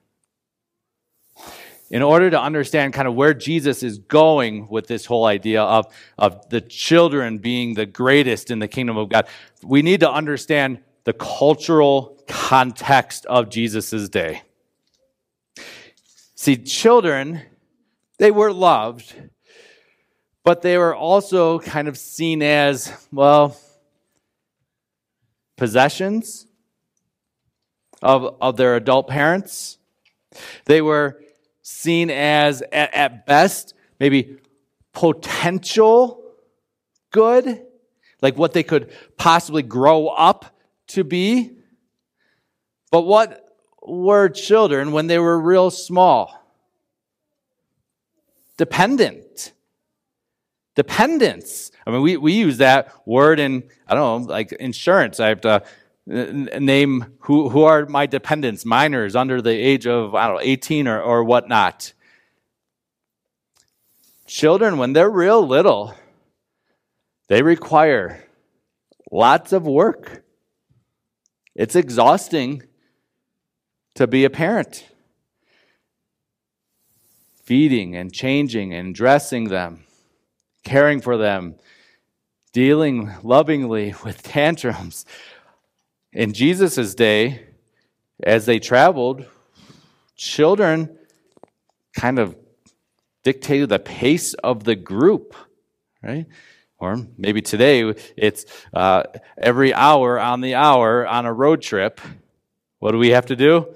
In 1.91 2.01
order 2.01 2.29
to 2.29 2.41
understand 2.41 2.93
kind 2.93 3.05
of 3.05 3.15
where 3.15 3.33
Jesus 3.33 3.83
is 3.83 3.97
going 3.97 4.69
with 4.69 4.87
this 4.87 5.05
whole 5.05 5.25
idea 5.25 5.61
of, 5.61 5.93
of 6.17 6.49
the 6.49 6.61
children 6.61 7.37
being 7.37 7.73
the 7.73 7.85
greatest 7.85 8.49
in 8.49 8.59
the 8.59 8.69
kingdom 8.69 8.95
of 8.95 9.09
God, 9.09 9.27
we 9.61 9.81
need 9.81 9.99
to 9.99 10.09
understand 10.09 10.79
the 11.03 11.11
cultural 11.11 12.17
context 12.29 13.25
of 13.25 13.49
Jesus' 13.49 14.07
day. 14.07 14.41
See, 16.35 16.55
children, 16.55 17.41
they 18.19 18.31
were 18.31 18.53
loved, 18.53 19.13
but 20.45 20.61
they 20.61 20.77
were 20.77 20.95
also 20.95 21.59
kind 21.59 21.89
of 21.89 21.97
seen 21.97 22.41
as, 22.41 23.07
well, 23.11 23.57
possessions 25.57 26.47
of, 28.01 28.37
of 28.39 28.55
their 28.55 28.77
adult 28.77 29.09
parents. 29.09 29.77
They 30.65 30.81
were 30.81 31.21
seen 31.61 32.09
as, 32.09 32.61
at, 32.71 32.93
at 32.93 33.25
best, 33.25 33.73
maybe 33.99 34.37
potential 34.93 36.21
good, 37.11 37.63
like 38.21 38.37
what 38.37 38.53
they 38.53 38.63
could 38.63 38.91
possibly 39.17 39.63
grow 39.63 40.07
up 40.07 40.57
to 40.87 41.03
be. 41.03 41.51
But 42.91 43.01
what 43.01 43.55
were 43.81 44.29
children 44.29 44.91
when 44.91 45.07
they 45.07 45.19
were 45.19 45.39
real 45.39 45.71
small? 45.71 46.37
Dependent 48.57 49.53
dependence. 50.75 51.71
I 51.85 51.91
mean, 51.91 52.01
we, 52.01 52.17
we 52.17 52.33
use 52.33 52.57
that 52.57 52.93
word 53.05 53.39
in, 53.39 53.63
I 53.87 53.95
don't 53.95 54.23
know, 54.23 54.33
like 54.33 54.51
insurance. 54.53 55.19
I 55.19 55.27
have 55.27 55.41
to 55.41 55.63
name 56.11 57.17
who, 57.19 57.49
who 57.49 57.63
are 57.63 57.85
my 57.85 58.05
dependents, 58.05 58.65
minors 58.65 59.15
under 59.15 59.41
the 59.41 59.51
age 59.51 59.87
of, 59.87 60.13
I 60.15 60.27
don't 60.27 60.37
know, 60.37 60.41
18 60.43 60.87
or, 60.87 61.01
or 61.01 61.23
whatnot. 61.23 61.93
Children, 64.27 64.77
when 64.77 64.93
they're 64.93 65.09
real 65.09 65.45
little, 65.45 65.95
they 67.27 67.41
require 67.41 68.23
lots 69.11 69.53
of 69.53 69.65
work. 69.65 70.23
It's 71.55 71.75
exhausting 71.75 72.63
to 73.95 74.07
be 74.07 74.25
a 74.25 74.29
parent. 74.29 74.85
Feeding 77.43 77.95
and 77.95 78.13
changing 78.13 78.73
and 78.73 78.95
dressing 78.95 79.49
them 79.49 79.85
caring 80.63 81.01
for 81.01 81.17
them, 81.17 81.55
dealing 82.53 83.11
lovingly 83.23 83.93
with 84.03 84.23
tantrums. 84.23 85.05
In 86.13 86.33
Jesus' 86.33 86.93
day, 86.93 87.41
as 88.21 88.45
they 88.45 88.59
traveled, 88.59 89.25
children 90.17 90.97
kind 91.93 92.19
of 92.19 92.35
dictated 93.23 93.69
the 93.69 93.79
pace 93.79 94.33
of 94.33 94.65
the 94.65 94.75
group, 94.75 95.33
right? 96.03 96.25
Or 96.79 96.97
maybe 97.17 97.41
today 97.41 97.93
it's 98.17 98.45
uh, 98.73 99.03
every 99.37 99.73
hour 99.73 100.19
on 100.19 100.41
the 100.41 100.55
hour 100.55 101.07
on 101.07 101.25
a 101.25 101.31
road 101.31 101.61
trip. 101.61 102.01
What 102.79 102.91
do 102.91 102.97
we 102.97 103.09
have 103.09 103.27
to 103.27 103.35
do? 103.37 103.73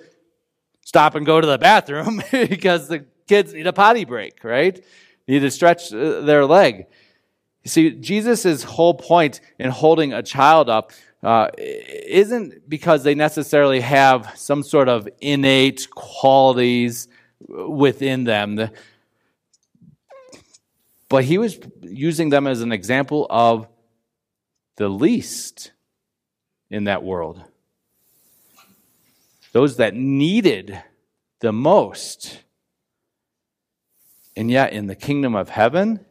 Stop 0.83 1.15
and 1.15 1.25
go 1.25 1.39
to 1.39 1.47
the 1.47 1.57
bathroom 1.57 2.21
because 2.31 2.89
the 2.89 3.05
kids 3.27 3.53
need 3.53 3.67
a 3.67 3.73
potty 3.73 4.03
break, 4.03 4.43
right? 4.43 4.83
Need 5.27 5.39
to 5.39 5.51
stretch 5.51 5.93
uh, 5.93 6.21
their 6.21 6.45
leg. 6.45 6.87
You 7.63 7.69
see, 7.69 7.91
Jesus' 7.91 8.63
whole 8.63 8.93
point 8.93 9.39
in 9.57 9.71
holding 9.71 10.11
a 10.13 10.21
child 10.21 10.69
up 10.69 10.91
uh, 11.25 11.49
isn't 11.57 12.69
because 12.69 13.03
they 13.03 13.15
necessarily 13.15 13.79
have 13.79 14.31
some 14.35 14.61
sort 14.61 14.87
of 14.87 15.09
innate 15.19 15.89
qualities 15.89 17.07
within 17.39 18.25
them. 18.25 18.69
But 21.09 21.23
he 21.23 21.39
was 21.39 21.57
using 21.81 22.29
them 22.29 22.45
as 22.45 22.61
an 22.61 22.71
example 22.71 23.25
of 23.27 23.67
the 24.75 24.87
least 24.87 25.71
in 26.69 26.83
that 26.83 27.03
world. 27.03 27.41
Those 29.51 29.77
that 29.77 29.95
needed 29.95 30.79
the 31.39 31.51
most. 31.51 32.43
And 34.37 34.51
yet, 34.51 34.73
in 34.73 34.85
the 34.85 34.95
kingdom 34.95 35.33
of 35.33 35.49
heaven, 35.49 36.05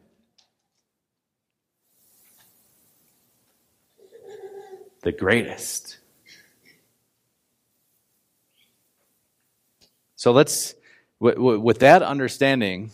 the 5.05 5.11
greatest. 5.11 5.99
So 10.15 10.31
let's, 10.31 10.73
with 11.19 11.79
that 11.79 12.01
understanding, 12.01 12.89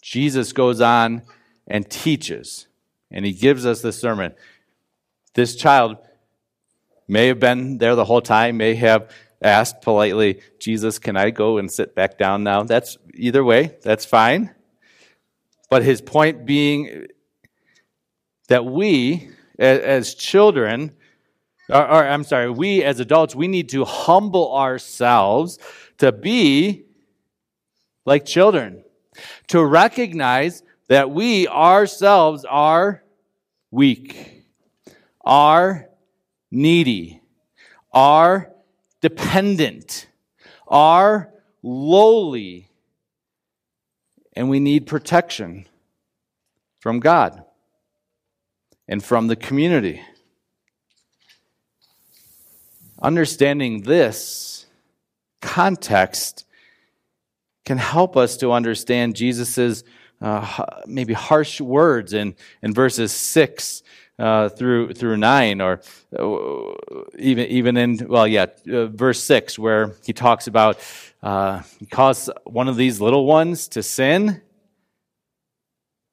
Jesus 0.00 0.52
goes 0.52 0.80
on 0.80 1.22
and 1.66 1.90
teaches, 1.90 2.68
and 3.10 3.26
he 3.26 3.32
gives 3.32 3.66
us 3.66 3.82
this 3.82 3.98
sermon. 3.98 4.32
This 5.34 5.56
child 5.56 5.96
may 7.08 7.26
have 7.26 7.40
been 7.40 7.78
there 7.78 7.96
the 7.96 8.04
whole 8.04 8.22
time, 8.22 8.56
may 8.56 8.76
have 8.76 9.10
asked 9.42 9.82
politely, 9.82 10.40
Jesus, 10.60 11.00
can 11.00 11.16
I 11.16 11.30
go 11.30 11.58
and 11.58 11.68
sit 11.68 11.96
back 11.96 12.16
down 12.16 12.44
now? 12.44 12.62
That's 12.62 12.96
either 13.14 13.42
way, 13.42 13.76
that's 13.82 14.04
fine. 14.04 14.54
But 15.68 15.82
his 15.82 16.00
point 16.00 16.46
being 16.46 17.08
that 18.46 18.64
we, 18.64 19.30
as 19.58 20.14
children, 20.14 20.92
or, 21.70 21.82
or, 21.82 22.06
I'm 22.06 22.24
sorry, 22.24 22.50
we 22.50 22.82
as 22.82 23.00
adults, 23.00 23.34
we 23.34 23.48
need 23.48 23.68
to 23.70 23.84
humble 23.84 24.54
ourselves 24.56 25.58
to 25.98 26.12
be 26.12 26.84
like 28.04 28.24
children 28.24 28.82
to 29.48 29.64
recognize 29.64 30.62
that 30.88 31.10
we 31.10 31.46
ourselves 31.48 32.44
are 32.48 33.02
weak, 33.70 34.44
are 35.24 35.88
needy, 36.50 37.22
are 37.92 38.50
dependent, 39.00 40.06
are 40.66 41.30
lowly, 41.62 42.68
and 44.34 44.48
we 44.48 44.60
need 44.60 44.86
protection 44.86 45.66
from 46.80 47.00
God 47.00 47.44
and 48.88 49.02
from 49.02 49.26
the 49.26 49.36
community. 49.36 50.00
Understanding 53.00 53.82
this 53.82 54.66
context 55.40 56.46
can 57.64 57.78
help 57.78 58.16
us 58.16 58.36
to 58.38 58.52
understand 58.52 59.16
Jesus's 59.16 59.84
uh, 60.20 60.64
maybe 60.86 61.14
harsh 61.14 61.60
words 61.60 62.12
in, 62.12 62.34
in 62.62 62.74
verses 62.74 63.12
6 63.12 63.82
uh, 64.18 64.50
through 64.50 64.92
through 64.92 65.16
9 65.16 65.60
or 65.62 65.80
uh, 66.18 66.74
even 67.18 67.46
even 67.46 67.76
in 67.78 68.06
well 68.06 68.26
yeah 68.26 68.46
uh, 68.70 68.86
verse 68.86 69.22
6 69.22 69.58
where 69.58 69.94
he 70.04 70.12
talks 70.12 70.46
about 70.46 70.78
uh, 71.22 71.62
he 71.78 71.86
calls 71.86 72.30
one 72.44 72.68
of 72.68 72.76
these 72.76 73.00
little 73.00 73.26
ones 73.26 73.68
to 73.68 73.82
sin. 73.82 74.40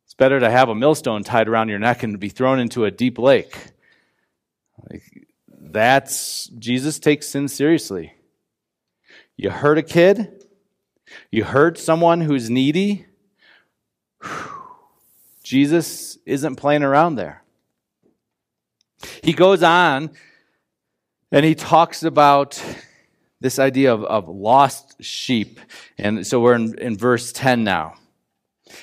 It's 0.06 0.13
better 0.13 0.39
to 0.39 0.50
have 0.50 0.69
a 0.69 0.76
millstone 0.76 1.23
tied 1.23 1.47
around 1.47 1.69
your 1.69 1.80
neck 1.80 2.04
and 2.04 2.19
be 2.19 2.30
thrown 2.30 2.60
into 2.60 2.86
a 2.86 2.91
deep 2.91 3.17
lake. 3.17 3.58
Like, 4.89 5.04
that's 5.77 6.47
jesus 6.57 6.99
takes 6.99 7.27
sin 7.27 7.47
seriously 7.47 8.13
you 9.37 9.49
hurt 9.49 9.77
a 9.77 9.83
kid 9.83 10.37
you 11.31 11.43
hurt 11.43 11.77
someone 11.77 12.21
who's 12.21 12.49
needy? 12.49 13.05
Jesus 15.43 16.17
isn't 16.25 16.57
playing 16.57 16.83
around 16.83 17.15
there. 17.15 17.43
He 19.23 19.33
goes 19.33 19.63
on 19.63 20.11
and 21.31 21.45
he 21.45 21.55
talks 21.55 22.03
about 22.03 22.61
this 23.39 23.59
idea 23.59 23.93
of, 23.93 24.03
of 24.03 24.27
lost 24.27 25.01
sheep. 25.03 25.59
And 25.97 26.25
so 26.25 26.39
we're 26.39 26.55
in, 26.55 26.77
in 26.79 26.97
verse 26.97 27.31
10 27.31 27.63
now. 27.63 27.95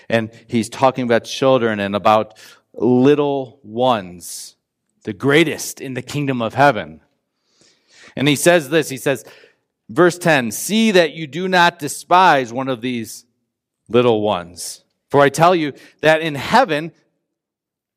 And 0.09 0.31
he's 0.47 0.69
talking 0.69 1.05
about 1.05 1.25
children 1.25 1.81
and 1.81 1.95
about 1.95 2.39
little 2.73 3.61
ones, 3.63 4.57
the 5.05 5.13
greatest 5.13 5.81
in 5.81 5.95
the 5.95 6.03
kingdom 6.03 6.43
of 6.43 6.55
heaven. 6.55 7.01
And 8.17 8.29
he 8.29 8.37
says 8.37 8.69
this 8.69 8.89
he 8.89 8.97
says, 8.97 9.25
Verse 9.89 10.19
10 10.19 10.51
See 10.51 10.91
that 10.91 11.13
you 11.13 11.27
do 11.27 11.49
not 11.49 11.79
despise 11.79 12.53
one 12.53 12.69
of 12.69 12.81
these 12.81 13.25
little 13.89 14.23
ones. 14.23 14.85
For 15.11 15.21
I 15.21 15.29
tell 15.29 15.55
you 15.55 15.75
that 16.01 16.23
in 16.23 16.35
heaven, 16.35 16.93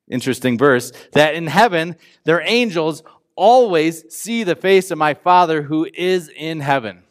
interesting 0.08 0.58
verse, 0.58 0.92
that 1.12 1.34
in 1.34 1.46
heaven 1.46 1.96
their 2.24 2.42
angels 2.42 3.02
always 3.34 4.04
see 4.14 4.44
the 4.44 4.56
face 4.56 4.90
of 4.90 4.98
my 4.98 5.14
Father 5.14 5.62
who 5.62 5.88
is 5.94 6.28
in 6.28 6.60
heaven. 6.60 7.02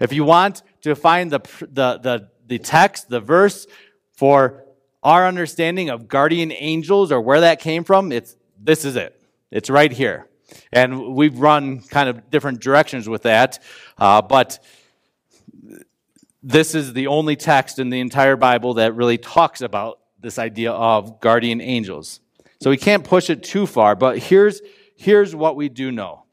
If 0.00 0.12
you 0.12 0.24
want 0.24 0.62
to 0.82 0.94
find 0.94 1.30
the, 1.30 1.40
the, 1.60 1.98
the, 1.98 2.28
the 2.46 2.58
text, 2.58 3.08
the 3.08 3.20
verse 3.20 3.66
for 4.12 4.64
our 5.02 5.26
understanding 5.26 5.88
of 5.88 6.08
guardian 6.08 6.52
angels 6.52 7.10
or 7.10 7.20
where 7.20 7.40
that 7.40 7.60
came 7.60 7.84
from, 7.84 8.12
it's, 8.12 8.36
this 8.58 8.84
is 8.84 8.96
it. 8.96 9.19
It's 9.50 9.70
right 9.70 9.90
here. 9.90 10.28
And 10.72 11.14
we've 11.14 11.38
run 11.38 11.80
kind 11.80 12.08
of 12.08 12.30
different 12.30 12.60
directions 12.60 13.08
with 13.08 13.22
that, 13.22 13.62
uh, 13.98 14.22
but 14.22 14.58
this 16.42 16.74
is 16.74 16.92
the 16.92 17.06
only 17.06 17.36
text 17.36 17.78
in 17.78 17.90
the 17.90 18.00
entire 18.00 18.36
Bible 18.36 18.74
that 18.74 18.94
really 18.94 19.18
talks 19.18 19.60
about 19.60 20.00
this 20.20 20.38
idea 20.38 20.72
of 20.72 21.20
guardian 21.20 21.60
angels. 21.60 22.20
So 22.60 22.70
we 22.70 22.76
can't 22.76 23.04
push 23.04 23.30
it 23.30 23.42
too 23.42 23.66
far, 23.66 23.94
but 23.94 24.18
here's, 24.18 24.60
here's 24.96 25.34
what 25.34 25.56
we 25.56 25.68
do 25.68 25.90
know 25.92 26.24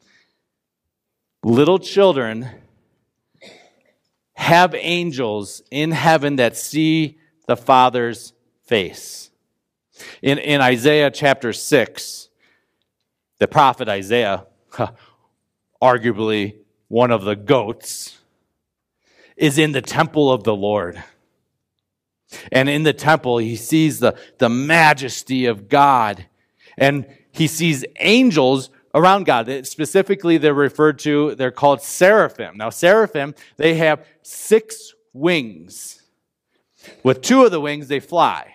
little 1.43 1.79
children 1.79 2.49
have 4.33 4.75
angels 4.75 5.61
in 5.71 5.91
heaven 5.91 6.35
that 6.35 6.57
see 6.57 7.17
the 7.47 7.57
Father's 7.57 8.33
face. 8.63 9.31
In, 10.21 10.37
in 10.37 10.61
Isaiah 10.61 11.09
chapter 11.09 11.53
6, 11.53 12.26
the 13.39 13.47
prophet 13.47 13.87
Isaiah, 13.87 14.45
arguably 15.81 16.55
one 16.87 17.11
of 17.11 17.23
the 17.23 17.35
goats, 17.35 18.17
is 19.35 19.57
in 19.57 19.71
the 19.71 19.81
temple 19.81 20.31
of 20.31 20.43
the 20.43 20.55
Lord. 20.55 21.03
And 22.51 22.67
in 22.67 22.83
the 22.83 22.93
temple, 22.93 23.37
he 23.37 23.55
sees 23.55 23.99
the, 23.99 24.17
the 24.37 24.49
majesty 24.49 25.45
of 25.45 25.69
God. 25.69 26.25
And 26.77 27.05
he 27.31 27.47
sees 27.47 27.85
angels 27.99 28.69
around 28.93 29.25
God. 29.25 29.65
Specifically, 29.65 30.37
they're 30.37 30.53
referred 30.53 30.99
to, 30.99 31.35
they're 31.35 31.51
called 31.51 31.81
seraphim. 31.81 32.57
Now, 32.57 32.69
seraphim, 32.69 33.35
they 33.57 33.75
have 33.75 34.05
six 34.23 34.93
wings. 35.13 36.01
With 37.03 37.21
two 37.21 37.45
of 37.45 37.51
the 37.51 37.61
wings, 37.61 37.87
they 37.87 37.99
fly. 37.99 38.53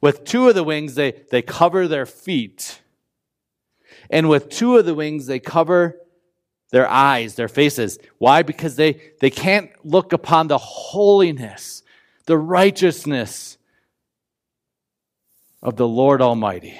With 0.00 0.24
two 0.24 0.48
of 0.48 0.54
the 0.54 0.64
wings, 0.64 0.94
they, 0.94 1.22
they 1.30 1.42
cover 1.42 1.88
their 1.88 2.06
feet. 2.06 2.80
And 4.10 4.28
with 4.28 4.48
two 4.48 4.76
of 4.76 4.86
the 4.86 4.94
wings, 4.94 5.26
they 5.26 5.38
cover 5.38 5.96
their 6.70 6.88
eyes, 6.88 7.34
their 7.34 7.48
faces. 7.48 7.98
Why? 8.18 8.42
Because 8.42 8.76
they, 8.76 9.00
they 9.20 9.30
can't 9.30 9.70
look 9.84 10.12
upon 10.12 10.48
the 10.48 10.58
holiness, 10.58 11.82
the 12.26 12.38
righteousness 12.38 13.58
of 15.62 15.76
the 15.76 15.88
Lord 15.88 16.22
Almighty. 16.22 16.78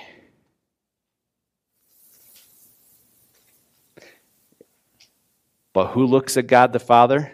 But 5.72 5.88
who 5.88 6.06
looks 6.06 6.36
at 6.36 6.46
God 6.46 6.72
the 6.72 6.80
Father? 6.80 7.32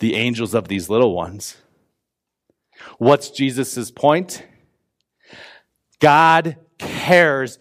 The 0.00 0.14
angels 0.14 0.54
of 0.54 0.68
these 0.68 0.88
little 0.90 1.14
ones. 1.14 1.56
What's 2.98 3.30
Jesus' 3.30 3.90
point? 3.90 4.46
God 5.98 6.56
cares 7.06 7.58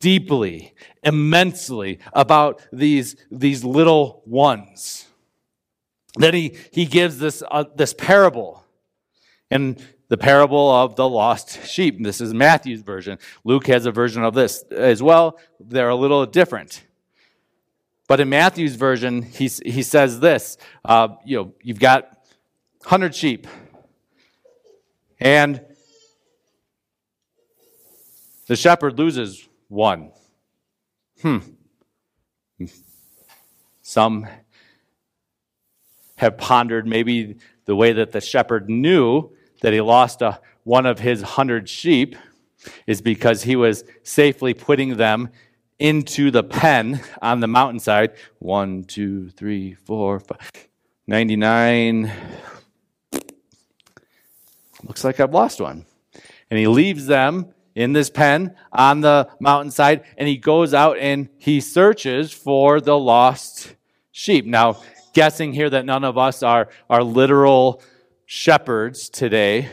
deeply, 0.00 0.74
immensely 1.02 1.98
about 2.14 2.62
these, 2.72 3.16
these 3.30 3.62
little 3.62 4.22
ones. 4.24 5.06
Then 6.16 6.34
he, 6.34 6.56
he 6.72 6.86
gives 6.86 7.18
this, 7.18 7.42
uh, 7.50 7.64
this 7.76 7.92
parable. 7.92 8.64
And 9.50 9.82
the 10.08 10.16
parable 10.16 10.70
of 10.70 10.96
the 10.96 11.08
lost 11.08 11.66
sheep. 11.66 12.02
This 12.02 12.20
is 12.22 12.32
Matthew's 12.32 12.80
version. 12.80 13.18
Luke 13.44 13.66
has 13.66 13.84
a 13.84 13.92
version 13.92 14.24
of 14.24 14.32
this 14.32 14.62
as 14.70 15.02
well. 15.02 15.38
They're 15.60 15.90
a 15.90 15.94
little 15.94 16.24
different. 16.24 16.82
But 18.06 18.20
in 18.20 18.30
Matthew's 18.30 18.74
version, 18.74 19.22
he, 19.22 19.48
he 19.48 19.82
says 19.82 20.20
this 20.20 20.56
uh, 20.82 21.08
you 21.26 21.36
know, 21.36 21.52
you've 21.62 21.78
got 21.78 22.04
100 22.80 23.14
sheep, 23.14 23.46
and 25.20 25.62
the 28.48 28.56
shepherd 28.56 28.98
loses 28.98 29.46
one. 29.68 30.10
Hmm. 31.22 31.38
Some 33.82 34.26
have 36.16 36.36
pondered 36.36 36.86
maybe 36.86 37.36
the 37.66 37.76
way 37.76 37.92
that 37.92 38.12
the 38.12 38.20
shepherd 38.20 38.68
knew 38.68 39.30
that 39.60 39.72
he 39.72 39.80
lost 39.80 40.22
a, 40.22 40.40
one 40.64 40.86
of 40.86 40.98
his 40.98 41.22
hundred 41.22 41.68
sheep 41.68 42.16
is 42.86 43.00
because 43.00 43.44
he 43.44 43.54
was 43.54 43.84
safely 44.02 44.54
putting 44.54 44.96
them 44.96 45.28
into 45.78 46.30
the 46.30 46.42
pen 46.42 47.00
on 47.22 47.40
the 47.40 47.46
mountainside. 47.46 48.14
One, 48.38 48.84
two, 48.84 49.28
three, 49.30 49.74
four, 49.74 50.20
five, 50.20 50.38
99. 51.06 52.10
Looks 54.84 55.04
like 55.04 55.20
I've 55.20 55.34
lost 55.34 55.60
one. 55.60 55.84
And 56.50 56.58
he 56.58 56.66
leaves 56.66 57.06
them 57.06 57.52
in 57.78 57.92
this 57.92 58.10
pen 58.10 58.56
on 58.72 59.02
the 59.02 59.28
mountainside 59.38 60.02
and 60.16 60.26
he 60.26 60.36
goes 60.36 60.74
out 60.74 60.98
and 60.98 61.28
he 61.38 61.60
searches 61.60 62.32
for 62.32 62.80
the 62.80 62.98
lost 62.98 63.72
sheep. 64.10 64.44
Now, 64.44 64.82
guessing 65.14 65.52
here 65.52 65.70
that 65.70 65.84
none 65.84 66.02
of 66.02 66.18
us 66.18 66.42
are, 66.42 66.70
are 66.90 67.04
literal 67.04 67.80
shepherds 68.26 69.08
today, 69.08 69.68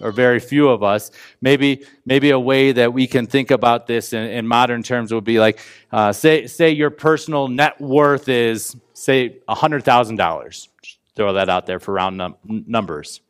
or 0.00 0.10
very 0.10 0.40
few 0.40 0.70
of 0.70 0.82
us. 0.82 1.10
Maybe, 1.42 1.84
maybe 2.06 2.30
a 2.30 2.40
way 2.40 2.72
that 2.72 2.94
we 2.94 3.06
can 3.06 3.26
think 3.26 3.50
about 3.50 3.86
this 3.86 4.14
in, 4.14 4.22
in 4.22 4.46
modern 4.46 4.82
terms 4.82 5.12
would 5.12 5.24
be 5.24 5.38
like, 5.38 5.60
uh, 5.92 6.14
say, 6.14 6.46
say 6.46 6.70
your 6.70 6.88
personal 6.88 7.46
net 7.48 7.78
worth 7.78 8.30
is, 8.30 8.74
say, 8.94 9.36
$100,000. 9.50 10.68
Throw 11.14 11.34
that 11.34 11.50
out 11.50 11.66
there 11.66 11.78
for 11.78 11.92
round 11.92 12.16
num- 12.16 12.36
numbers. 12.42 13.20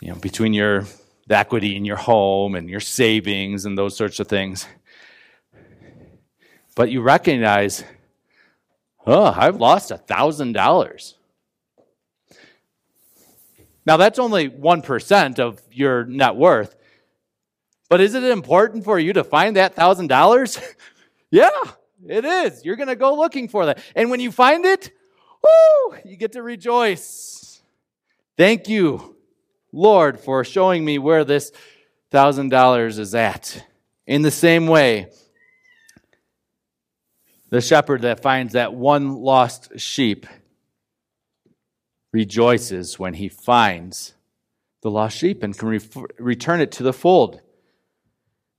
You 0.00 0.08
know, 0.08 0.14
between 0.14 0.54
your 0.54 0.86
the 1.30 1.36
equity 1.36 1.76
in 1.76 1.84
your 1.84 1.96
home 1.96 2.56
and 2.56 2.68
your 2.68 2.80
savings 2.80 3.64
and 3.64 3.78
those 3.78 3.96
sorts 3.96 4.18
of 4.18 4.26
things. 4.26 4.66
But 6.74 6.90
you 6.90 7.02
recognize, 7.02 7.84
oh, 9.06 9.32
I've 9.36 9.54
lost 9.54 9.92
a 9.92 9.96
thousand 9.96 10.54
dollars. 10.54 11.14
Now, 13.86 13.96
that's 13.96 14.18
only 14.18 14.50
1% 14.50 15.38
of 15.38 15.62
your 15.70 16.04
net 16.04 16.34
worth. 16.34 16.74
But 17.88 18.00
is 18.00 18.14
it 18.14 18.24
important 18.24 18.82
for 18.82 18.98
you 18.98 19.12
to 19.12 19.22
find 19.22 19.54
that 19.54 19.76
$1,000? 19.76 20.74
yeah, 21.30 21.48
it 22.08 22.24
is. 22.24 22.64
You're 22.64 22.74
going 22.74 22.88
to 22.88 22.96
go 22.96 23.14
looking 23.14 23.46
for 23.46 23.66
that. 23.66 23.78
And 23.94 24.10
when 24.10 24.18
you 24.18 24.32
find 24.32 24.64
it, 24.64 24.90
whoo, 25.44 25.96
you 26.04 26.16
get 26.16 26.32
to 26.32 26.42
rejoice. 26.42 27.62
Thank 28.36 28.68
you, 28.68 29.14
Lord, 29.72 30.20
for 30.20 30.44
showing 30.44 30.84
me 30.84 30.98
where 30.98 31.24
this 31.24 31.52
$1,000 32.12 32.98
is 32.98 33.14
at. 33.14 33.64
In 34.06 34.22
the 34.22 34.30
same 34.30 34.66
way, 34.66 35.10
the 37.50 37.60
shepherd 37.60 38.02
that 38.02 38.22
finds 38.22 38.52
that 38.52 38.74
one 38.74 39.16
lost 39.16 39.78
sheep 39.78 40.26
rejoices 42.12 42.98
when 42.98 43.14
he 43.14 43.28
finds 43.28 44.14
the 44.82 44.90
lost 44.90 45.16
sheep 45.16 45.42
and 45.42 45.56
can 45.56 45.68
re- 45.68 45.80
return 46.18 46.60
it 46.60 46.72
to 46.72 46.82
the 46.82 46.92
fold. 46.92 47.40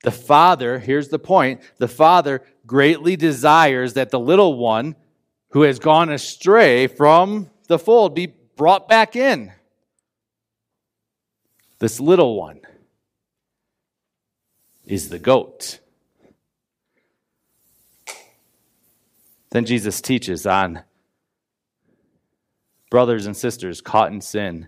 The 0.03 0.11
father, 0.11 0.79
here's 0.79 1.09
the 1.09 1.19
point 1.19 1.61
the 1.77 1.87
father 1.87 2.43
greatly 2.65 3.15
desires 3.15 3.93
that 3.93 4.09
the 4.09 4.19
little 4.19 4.57
one 4.57 4.95
who 5.51 5.63
has 5.63 5.79
gone 5.79 6.09
astray 6.09 6.87
from 6.87 7.49
the 7.67 7.79
fold 7.79 8.15
be 8.15 8.33
brought 8.55 8.87
back 8.87 9.15
in. 9.15 9.51
This 11.81 11.99
little 11.99 12.35
one 12.35 12.61
is 14.85 15.09
the 15.09 15.17
goat. 15.17 15.79
Then 19.49 19.65
Jesus 19.65 19.99
teaches 19.99 20.45
on 20.45 20.83
brothers 22.91 23.25
and 23.25 23.35
sisters 23.35 23.81
caught 23.81 24.11
in 24.11 24.21
sin. 24.21 24.67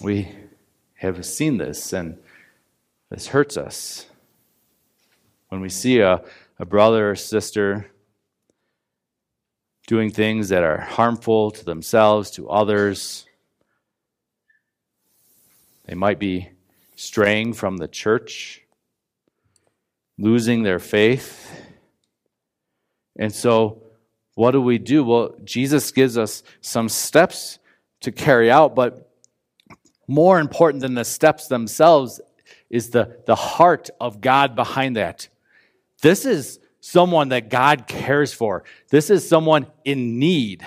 We 0.00 0.34
have 0.94 1.22
seen 1.26 1.58
this, 1.58 1.92
and 1.92 2.16
this 3.10 3.26
hurts 3.26 3.58
us. 3.58 4.06
When 5.50 5.60
we 5.60 5.68
see 5.68 6.00
a, 6.00 6.24
a 6.58 6.64
brother 6.64 7.10
or 7.10 7.14
sister 7.14 7.90
doing 9.88 10.12
things 10.12 10.50
that 10.50 10.62
are 10.62 10.78
harmful 10.78 11.50
to 11.50 11.64
themselves, 11.64 12.30
to 12.30 12.48
others, 12.48 13.26
they 15.86 15.94
might 15.96 16.20
be 16.20 16.48
straying 16.94 17.54
from 17.54 17.78
the 17.78 17.88
church, 17.88 18.62
losing 20.16 20.62
their 20.62 20.78
faith 20.78 21.48
and 23.18 23.34
so, 23.34 23.82
what 24.34 24.52
do 24.52 24.62
we 24.62 24.78
do? 24.78 25.02
Well, 25.04 25.34
Jesus 25.42 25.90
gives 25.90 26.16
us 26.16 26.44
some 26.60 26.88
steps 26.88 27.58
to 28.00 28.12
carry 28.12 28.50
out, 28.50 28.76
but 28.76 29.12
more 30.06 30.38
important 30.38 30.82
than 30.82 30.94
the 30.94 31.04
steps 31.04 31.48
themselves 31.48 32.20
is 32.70 32.90
the, 32.90 33.18
the 33.26 33.34
heart 33.34 33.90
of 34.00 34.20
God 34.20 34.54
behind 34.54 34.96
that. 34.96 35.28
This 36.00 36.24
is 36.24 36.60
someone 36.80 37.30
that 37.30 37.50
God 37.50 37.86
cares 37.86 38.32
for. 38.32 38.64
This 38.90 39.10
is 39.10 39.28
someone 39.28 39.66
in 39.84 40.18
need. 40.18 40.66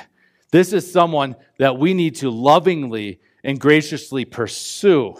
This 0.51 0.73
is 0.73 0.91
someone 0.91 1.35
that 1.57 1.77
we 1.77 1.93
need 1.93 2.15
to 2.15 2.29
lovingly 2.29 3.19
and 3.43 3.59
graciously 3.59 4.25
pursue. 4.25 5.15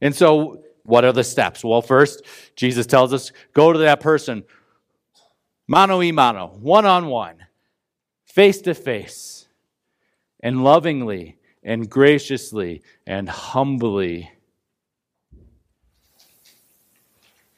And 0.00 0.14
so, 0.14 0.62
what 0.82 1.04
are 1.04 1.12
the 1.12 1.24
steps? 1.24 1.64
Well, 1.64 1.82
first, 1.82 2.22
Jesus 2.56 2.86
tells 2.86 3.12
us 3.12 3.32
go 3.52 3.72
to 3.72 3.78
that 3.80 4.00
person, 4.00 4.44
mano 5.66 5.98
y 5.98 6.10
mano, 6.10 6.48
one 6.60 6.86
on 6.86 7.06
one, 7.06 7.46
face 8.24 8.60
to 8.62 8.74
face, 8.74 9.48
and 10.40 10.64
lovingly 10.64 11.36
and 11.62 11.90
graciously 11.90 12.82
and 13.06 13.28
humbly 13.28 14.30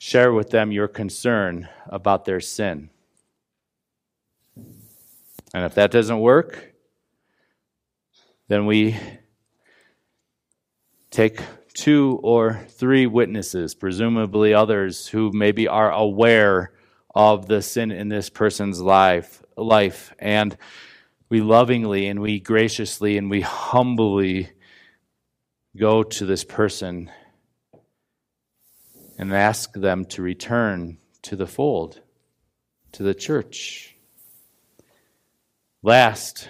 share 0.02 0.32
with 0.32 0.48
them 0.48 0.72
your 0.72 0.88
concern 0.88 1.68
about 1.86 2.24
their 2.24 2.40
sin. 2.40 2.88
And 5.52 5.66
if 5.66 5.74
that 5.74 5.90
doesn't 5.90 6.20
work, 6.20 6.72
then 8.48 8.64
we 8.64 8.96
take 11.10 11.38
two 11.74 12.18
or 12.22 12.64
three 12.70 13.06
witnesses, 13.06 13.74
presumably 13.74 14.54
others 14.54 15.06
who 15.06 15.32
maybe 15.34 15.68
are 15.68 15.92
aware 15.92 16.72
of 17.14 17.44
the 17.46 17.60
sin 17.60 17.90
in 17.90 18.08
this 18.08 18.30
person's 18.30 18.80
life 18.80 19.42
life 19.54 20.14
and 20.18 20.56
we 21.28 21.42
lovingly 21.42 22.06
and 22.06 22.20
we 22.20 22.40
graciously 22.40 23.18
and 23.18 23.28
we 23.28 23.42
humbly 23.42 24.48
go 25.76 26.02
to 26.02 26.24
this 26.24 26.44
person 26.44 27.10
and 29.20 29.34
ask 29.34 29.74
them 29.74 30.06
to 30.06 30.22
return 30.22 30.96
to 31.20 31.36
the 31.36 31.46
fold 31.46 32.00
to 32.92 33.02
the 33.02 33.12
church. 33.12 33.94
Last 35.82 36.48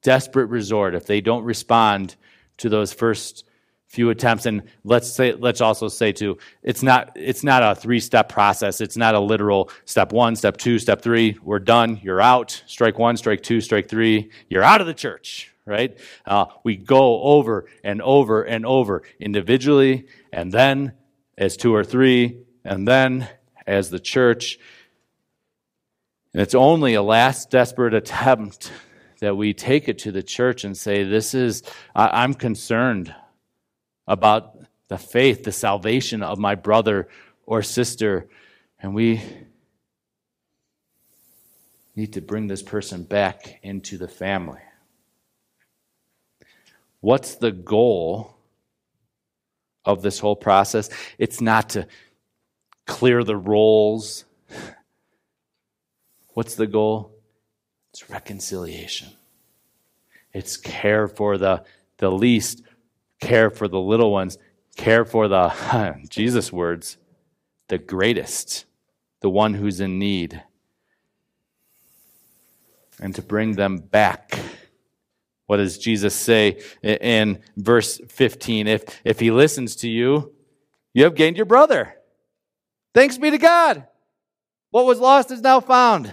desperate 0.00 0.46
resort. 0.46 0.94
If 0.94 1.06
they 1.06 1.20
don't 1.20 1.42
respond 1.42 2.14
to 2.58 2.68
those 2.68 2.92
first 2.92 3.44
few 3.88 4.10
attempts 4.10 4.46
and 4.46 4.62
let's 4.84 5.12
say 5.12 5.32
let's 5.32 5.60
also 5.60 5.86
say 5.86 6.10
too 6.10 6.36
it's 6.64 6.82
not 6.82 7.12
it's 7.14 7.44
not 7.44 7.62
a 7.62 7.74
three 7.74 7.98
step 7.98 8.28
process. 8.28 8.80
It's 8.80 8.96
not 8.96 9.16
a 9.16 9.20
literal 9.20 9.70
step 9.84 10.12
one 10.12 10.36
step 10.36 10.56
two 10.56 10.78
step 10.78 11.02
three. 11.02 11.36
We're 11.42 11.58
done. 11.58 11.98
You're 12.00 12.20
out. 12.20 12.62
Strike 12.66 12.96
one 12.96 13.16
strike 13.16 13.42
two 13.42 13.60
strike 13.60 13.88
three. 13.88 14.30
You're 14.48 14.62
out 14.62 14.80
of 14.80 14.86
the 14.86 14.94
church 14.94 15.50
right? 15.66 15.98
Uh, 16.26 16.44
we 16.62 16.76
go 16.76 17.22
over 17.22 17.66
and 17.82 18.02
over 18.02 18.42
and 18.42 18.66
over 18.66 19.02
individually 19.18 20.06
and 20.30 20.52
then 20.52 20.92
as 21.36 21.56
two 21.56 21.74
or 21.74 21.84
three 21.84 22.44
and 22.64 22.86
then 22.86 23.28
as 23.66 23.90
the 23.90 24.00
church 24.00 24.58
and 26.34 26.42
it's 26.42 26.54
only 26.54 26.94
a 26.94 27.02
last 27.02 27.48
desperate 27.48 27.94
attempt 27.94 28.72
that 29.20 29.36
we 29.36 29.54
take 29.54 29.88
it 29.88 30.00
to 30.00 30.10
the 30.10 30.22
church 30.22 30.64
and 30.64 30.76
say, 30.76 31.04
This 31.04 31.32
is, 31.32 31.62
I, 31.94 32.24
I'm 32.24 32.34
concerned 32.34 33.14
about 34.08 34.58
the 34.88 34.98
faith, 34.98 35.44
the 35.44 35.52
salvation 35.52 36.24
of 36.24 36.40
my 36.40 36.56
brother 36.56 37.08
or 37.46 37.62
sister. 37.62 38.28
And 38.80 38.96
we 38.96 39.22
need 41.94 42.14
to 42.14 42.20
bring 42.20 42.48
this 42.48 42.62
person 42.62 43.04
back 43.04 43.60
into 43.62 43.96
the 43.96 44.08
family. 44.08 44.60
What's 47.00 47.36
the 47.36 47.52
goal 47.52 48.33
of 49.84 50.02
this 50.02 50.18
whole 50.18 50.36
process? 50.36 50.90
It's 51.18 51.40
not 51.40 51.70
to 51.70 51.86
clear 52.86 53.24
the 53.24 53.36
rolls. 53.36 54.24
What's 56.34 56.54
the 56.54 56.66
goal? 56.66 57.14
It's 57.92 58.10
reconciliation. 58.10 59.08
It's 60.32 60.56
care 60.56 61.06
for 61.06 61.38
the, 61.38 61.64
the 61.98 62.10
least, 62.10 62.62
care 63.20 63.50
for 63.50 63.68
the 63.68 63.78
little 63.78 64.10
ones, 64.10 64.36
care 64.76 65.04
for 65.04 65.28
the, 65.28 65.96
Jesus' 66.08 66.52
words, 66.52 66.98
the 67.68 67.78
greatest, 67.78 68.66
the 69.20 69.30
one 69.30 69.54
who's 69.54 69.80
in 69.80 69.98
need, 69.98 70.42
and 73.00 73.14
to 73.14 73.22
bring 73.22 73.52
them 73.52 73.78
back. 73.78 74.38
What 75.46 75.58
does 75.58 75.78
Jesus 75.78 76.14
say 76.14 76.62
in 76.82 77.40
verse 77.56 78.00
15? 78.08 78.66
If, 78.66 78.84
if 79.04 79.20
he 79.20 79.30
listens 79.30 79.76
to 79.76 79.88
you, 79.88 80.32
you 80.94 81.04
have 81.04 81.14
gained 81.14 81.36
your 81.36 81.46
brother. 81.46 81.94
Thanks 82.94 83.18
be 83.18 83.30
to 83.30 83.38
God. 83.38 83.86
What 84.70 84.86
was 84.86 84.98
lost 84.98 85.30
is 85.30 85.40
now 85.40 85.60
found. 85.60 86.12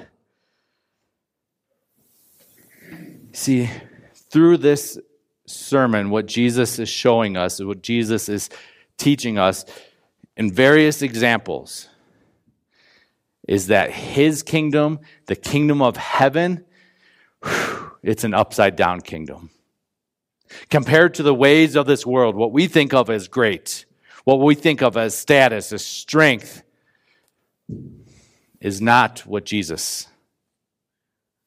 See, 3.31 3.69
through 4.31 4.57
this 4.57 4.99
sermon, 5.45 6.09
what 6.09 6.25
Jesus 6.25 6.77
is 6.79 6.89
showing 6.89 7.37
us, 7.37 7.61
what 7.61 7.81
Jesus 7.81 8.27
is 8.27 8.49
teaching 8.97 9.37
us 9.37 9.65
in 10.35 10.51
various 10.51 11.01
examples, 11.01 11.87
is 13.47 13.67
that 13.67 13.91
his 13.91 14.43
kingdom, 14.43 14.99
the 15.27 15.35
kingdom 15.35 15.81
of 15.81 15.97
heaven, 15.97 16.65
whew, 17.43 17.80
it's 18.03 18.23
an 18.23 18.33
upside 18.33 18.75
down 18.75 19.01
kingdom. 19.01 19.49
Compared 20.69 21.13
to 21.15 21.23
the 21.23 21.33
ways 21.33 21.75
of 21.75 21.85
this 21.85 22.05
world, 22.05 22.35
what 22.35 22.51
we 22.51 22.67
think 22.67 22.93
of 22.93 23.09
as 23.09 23.27
great, 23.27 23.85
what 24.23 24.39
we 24.39 24.55
think 24.55 24.81
of 24.81 24.97
as 24.97 25.17
status, 25.17 25.71
as 25.71 25.85
strength, 25.85 26.63
is 28.59 28.81
not 28.81 29.19
what 29.19 29.45
Jesus 29.45 30.07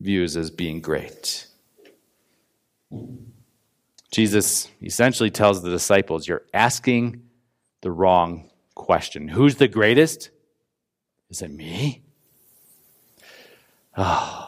views 0.01 0.37
as 0.37 0.51
being 0.51 0.81
great. 0.81 1.47
Jesus 4.11 4.69
essentially 4.83 5.31
tells 5.31 5.63
the 5.63 5.71
disciples, 5.71 6.27
You're 6.27 6.45
asking 6.53 7.23
the 7.83 7.91
wrong 7.91 8.51
question. 8.75 9.29
Who's 9.29 9.57
the 9.57 9.69
greatest? 9.69 10.31
Is 11.31 11.43
it 11.43 11.51
me? 11.51 12.03
Oh. 13.97 14.44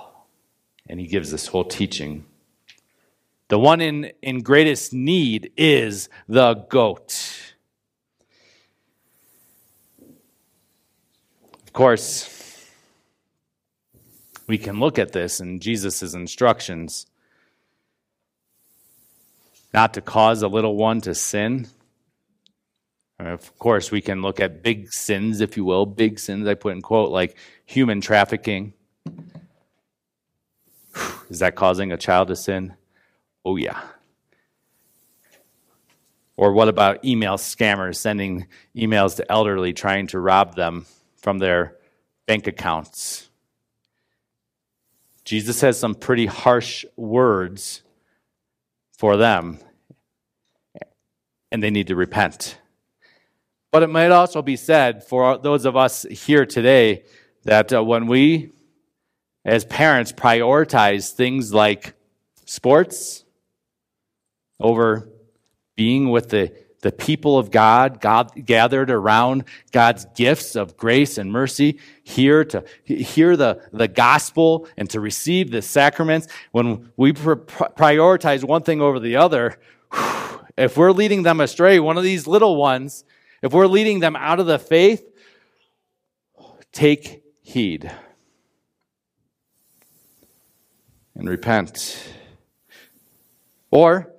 And 0.89 1.01
he 1.01 1.07
gives 1.07 1.31
this 1.31 1.49
whole 1.49 1.65
teaching. 1.65 2.25
The 3.49 3.59
one 3.59 3.81
in, 3.81 4.13
in 4.23 4.43
greatest 4.43 4.93
need 4.93 5.53
is 5.57 6.09
the 6.29 6.55
goat. 6.55 7.55
Of 11.65 11.73
course, 11.73 12.69
we 14.47 14.59
can 14.59 14.81
look 14.81 14.99
at 14.99 15.13
this 15.13 15.41
in 15.41 15.61
Jesus' 15.61 16.15
instructions 16.15 17.07
not 19.77 19.93
to 19.95 20.01
cause 20.01 20.43
a 20.43 20.49
little 20.49 20.75
one 20.75 21.03
to 21.03 21.15
sin. 21.15 21.69
Of 23.19 23.59
course, 23.59 23.91
we 23.91 24.01
can 24.01 24.23
look 24.23 24.41
at 24.41 24.63
big 24.63 24.91
sins, 24.93 25.41
if 25.41 25.57
you 25.57 25.65
will, 25.65 25.85
big 25.85 26.19
sins, 26.19 26.49
I 26.49 26.55
put 26.55 26.73
in 26.73 26.83
quote, 26.83 27.11
like 27.11 27.37
human 27.67 28.01
trafficking. 28.01 28.73
Is 31.29 31.41
that 31.41 31.57
causing 31.57 31.93
a 31.93 31.97
child 31.97 32.29
to 32.29 32.37
sin? 32.37 32.75
Oh, 33.45 33.57
yeah. 33.57 33.81
Or 36.37 36.53
what 36.53 36.69
about 36.69 37.05
email 37.05 37.37
scammers 37.37 37.97
sending 37.97 38.47
emails 38.77 39.17
to 39.17 39.33
elderly 39.33 39.73
trying 39.73 40.07
to 40.09 40.21
rob 40.21 40.55
them 40.55 40.87
from 41.17 41.39
their 41.39 41.77
bank 42.27 42.47
accounts? 42.47 43.29
Jesus 45.25 45.61
has 45.63 45.79
some 45.79 45.95
pretty 45.95 46.27
harsh 46.27 46.85
words 46.97 47.83
for 48.97 49.17
them, 49.17 49.59
and 51.51 51.63
they 51.63 51.71
need 51.71 51.89
to 51.89 51.97
repent. 51.97 52.59
But 53.73 53.83
it 53.83 53.89
might 53.89 54.11
also 54.11 54.41
be 54.41 54.57
said 54.57 55.05
for 55.05 55.39
those 55.39 55.65
of 55.65 55.77
us 55.77 56.05
here 56.05 56.47
today 56.47 57.05
that 57.45 57.73
uh, 57.73 57.83
when 57.83 58.07
we, 58.07 58.53
as 59.47 59.65
parents, 59.65 60.11
prioritize 60.13 61.13
things 61.13 61.55
like 61.55 61.95
sports 62.45 63.25
over 64.59 65.09
being 65.77 66.11
with 66.11 66.31
the, 66.31 66.53
the 66.83 66.91
people 66.91 67.39
of 67.39 67.53
God, 67.53 68.01
God 68.01 68.33
gathered 68.45 68.91
around 68.91 69.45
God's 69.71 70.05
gifts 70.17 70.57
of 70.57 70.77
grace 70.77 71.17
and 71.17 71.31
mercy, 71.31 71.79
here 72.03 72.45
to 72.47 72.65
hear 72.85 73.37
the, 73.37 73.63
the 73.73 73.87
gospel 73.87 74.67
and 74.77 74.91
to 74.91 74.99
receive 74.99 75.53
the 75.53 75.63
sacraments, 75.63 76.27
when 76.51 76.91
we 76.97 77.13
prioritize 77.13 78.43
one 78.43 78.63
thing 78.63 78.81
over 78.81 78.99
the 78.99 79.15
other, 79.15 79.59
if 80.57 80.77
we're 80.77 80.91
leading 80.91 81.23
them 81.23 81.41
astray, 81.41 81.79
one 81.79 81.97
of 81.97 82.03
these 82.03 82.27
little 82.27 82.57
ones, 82.57 83.05
if 83.43 83.53
we're 83.53 83.67
leading 83.69 84.01
them 84.01 84.17
out 84.17 84.41
of 84.41 84.47
the 84.47 84.59
faith, 84.59 85.05
take 86.73 87.23
heed 87.43 87.93
and 91.17 91.29
repent. 91.29 91.99
Or, 93.71 94.13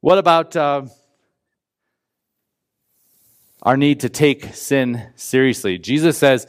what 0.00 0.18
about 0.18 0.56
uh, 0.56 0.82
our 3.62 3.76
need 3.76 4.00
to 4.00 4.08
take 4.08 4.54
sin 4.54 5.10
seriously? 5.16 5.78
Jesus 5.78 6.18
says, 6.18 6.46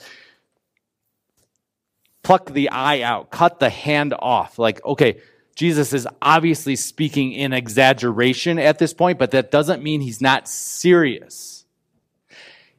pluck 2.23 2.51
the 2.51 2.69
eye 2.69 3.01
out, 3.01 3.31
cut 3.31 3.59
the 3.59 3.69
hand 3.69 4.13
off. 4.17 4.59
Like, 4.59 4.83
okay, 4.85 5.21
Jesus 5.55 5.93
is 5.93 6.07
obviously 6.21 6.75
speaking 6.75 7.33
in 7.33 7.53
exaggeration 7.53 8.57
at 8.57 8.79
this 8.79 8.93
point, 8.93 9.19
but 9.19 9.31
that 9.31 9.51
doesn't 9.51 9.83
mean 9.83 10.01
he's 10.01 10.21
not 10.21 10.47
serious. 10.47 11.65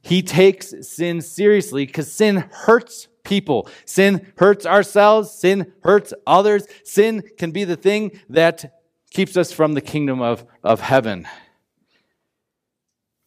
He 0.00 0.22
takes 0.22 0.74
sin 0.88 1.20
seriously 1.20 1.87
because 1.87 2.12
sin 2.12 2.37
hurts 2.50 3.06
people. 3.24 3.68
Sin 3.85 4.32
hurts 4.37 4.66
ourselves. 4.66 5.30
Sin 5.30 5.72
hurts 5.82 6.12
others. 6.26 6.66
Sin 6.85 7.22
can 7.38 7.50
be 7.50 7.64
the 7.64 7.76
thing 7.76 8.20
that 8.28 8.80
keeps 9.11 9.37
us 9.37 9.52
from 9.52 9.74
the 9.74 9.80
kingdom 9.80 10.20
of, 10.20 10.44
of 10.62 10.80
heaven. 10.80 11.26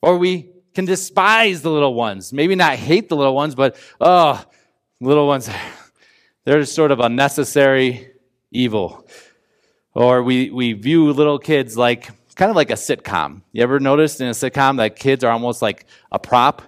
Or 0.02 0.18
we 0.18 0.52
can 0.74 0.86
despise 0.86 1.62
the 1.62 1.72
little 1.72 1.94
ones. 1.94 2.34
Maybe 2.34 2.56
not 2.56 2.76
hate 2.76 3.10
the 3.10 3.16
little 3.16 3.36
ones, 3.36 3.56
but, 3.56 3.78
oh, 4.00 4.44
little 5.00 5.28
ones, 5.28 5.50
they're 6.46 6.60
just 6.60 6.76
sort 6.76 6.92
of 6.92 7.00
unnecessary 7.00 8.12
evil. 8.52 9.08
Or 9.94 10.24
we, 10.24 10.50
we 10.50 10.74
view 10.74 11.12
little 11.14 11.40
kids 11.40 11.78
like 11.78 12.10
kind 12.36 12.50
of 12.50 12.56
like 12.56 12.70
a 12.70 12.76
sitcom. 12.76 13.42
You 13.54 13.64
ever 13.64 13.80
noticed 13.80 14.22
in 14.22 14.28
a 14.28 14.32
sitcom 14.32 14.78
that 14.78 14.98
kids 14.98 15.24
are 15.24 15.32
almost 15.32 15.62
like 15.62 15.86
a 16.12 16.20
prop? 16.20 16.62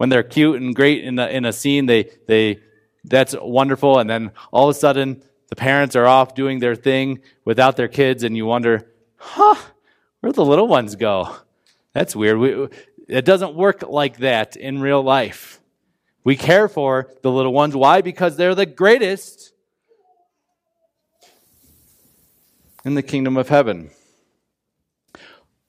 When 0.00 0.08
they're 0.08 0.22
cute 0.22 0.62
and 0.62 0.74
great 0.74 1.04
in 1.04 1.18
a, 1.18 1.26
in 1.26 1.44
a 1.44 1.52
scene, 1.52 1.84
they, 1.84 2.08
they, 2.26 2.60
that's 3.04 3.34
wonderful. 3.38 3.98
And 3.98 4.08
then 4.08 4.30
all 4.50 4.70
of 4.70 4.74
a 4.74 4.78
sudden, 4.78 5.22
the 5.50 5.56
parents 5.56 5.94
are 5.94 6.06
off 6.06 6.34
doing 6.34 6.58
their 6.58 6.74
thing 6.74 7.20
without 7.44 7.76
their 7.76 7.86
kids, 7.86 8.22
and 8.24 8.34
you 8.34 8.46
wonder, 8.46 8.90
huh, 9.16 9.56
where'd 10.20 10.36
the 10.36 10.42
little 10.42 10.68
ones 10.68 10.96
go? 10.96 11.36
That's 11.92 12.16
weird. 12.16 12.38
We, 12.38 12.68
it 13.08 13.26
doesn't 13.26 13.54
work 13.54 13.82
like 13.82 14.16
that 14.20 14.56
in 14.56 14.80
real 14.80 15.02
life. 15.02 15.60
We 16.24 16.34
care 16.34 16.66
for 16.66 17.12
the 17.20 17.30
little 17.30 17.52
ones. 17.52 17.76
Why? 17.76 18.00
Because 18.00 18.38
they're 18.38 18.54
the 18.54 18.64
greatest 18.64 19.52
in 22.86 22.94
the 22.94 23.02
kingdom 23.02 23.36
of 23.36 23.50
heaven. 23.50 23.90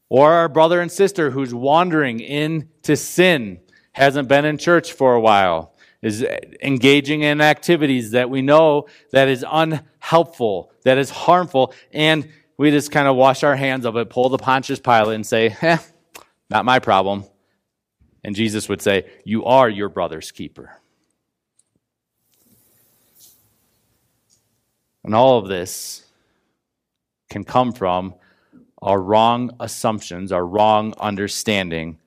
Or 0.07 0.31
our 0.31 0.47
brother 0.47 0.79
and 0.79 0.89
sister 0.89 1.31
who's 1.31 1.53
wandering 1.53 2.21
into 2.21 2.95
sin, 2.95 3.59
hasn't 3.91 4.27
been 4.27 4.45
in 4.45 4.57
church 4.57 4.93
for 4.93 5.13
a 5.13 5.19
while, 5.19 5.73
is 6.01 6.25
engaging 6.61 7.21
in 7.21 7.41
activities 7.41 8.11
that 8.11 8.29
we 8.29 8.41
know 8.41 8.87
that 9.11 9.27
is 9.27 9.45
unhelpful, 9.49 10.71
that 10.83 10.97
is 10.97 11.09
harmful, 11.09 11.73
and 11.91 12.27
we 12.57 12.71
just 12.71 12.91
kind 12.91 13.07
of 13.07 13.15
wash 13.15 13.43
our 13.43 13.55
hands 13.55 13.85
of 13.85 13.95
it, 13.97 14.09
pull 14.09 14.29
the 14.29 14.37
Pontius 14.37 14.79
Pilate 14.79 15.15
and 15.15 15.25
say, 15.25 15.55
eh, 15.61 15.77
not 16.49 16.65
my 16.65 16.79
problem. 16.79 17.25
And 18.23 18.35
Jesus 18.35 18.69
would 18.69 18.81
say, 18.81 19.09
You 19.25 19.45
are 19.45 19.69
your 19.69 19.89
brother's 19.89 20.31
keeper. 20.31 20.77
And 25.03 25.15
all 25.15 25.39
of 25.39 25.47
this 25.47 26.05
can 27.29 27.43
come 27.43 27.71
from 27.71 28.13
our 28.81 29.01
wrong 29.01 29.51
assumptions, 29.59 30.31
our 30.31 30.45
wrong 30.45 30.93
understanding 30.99 31.97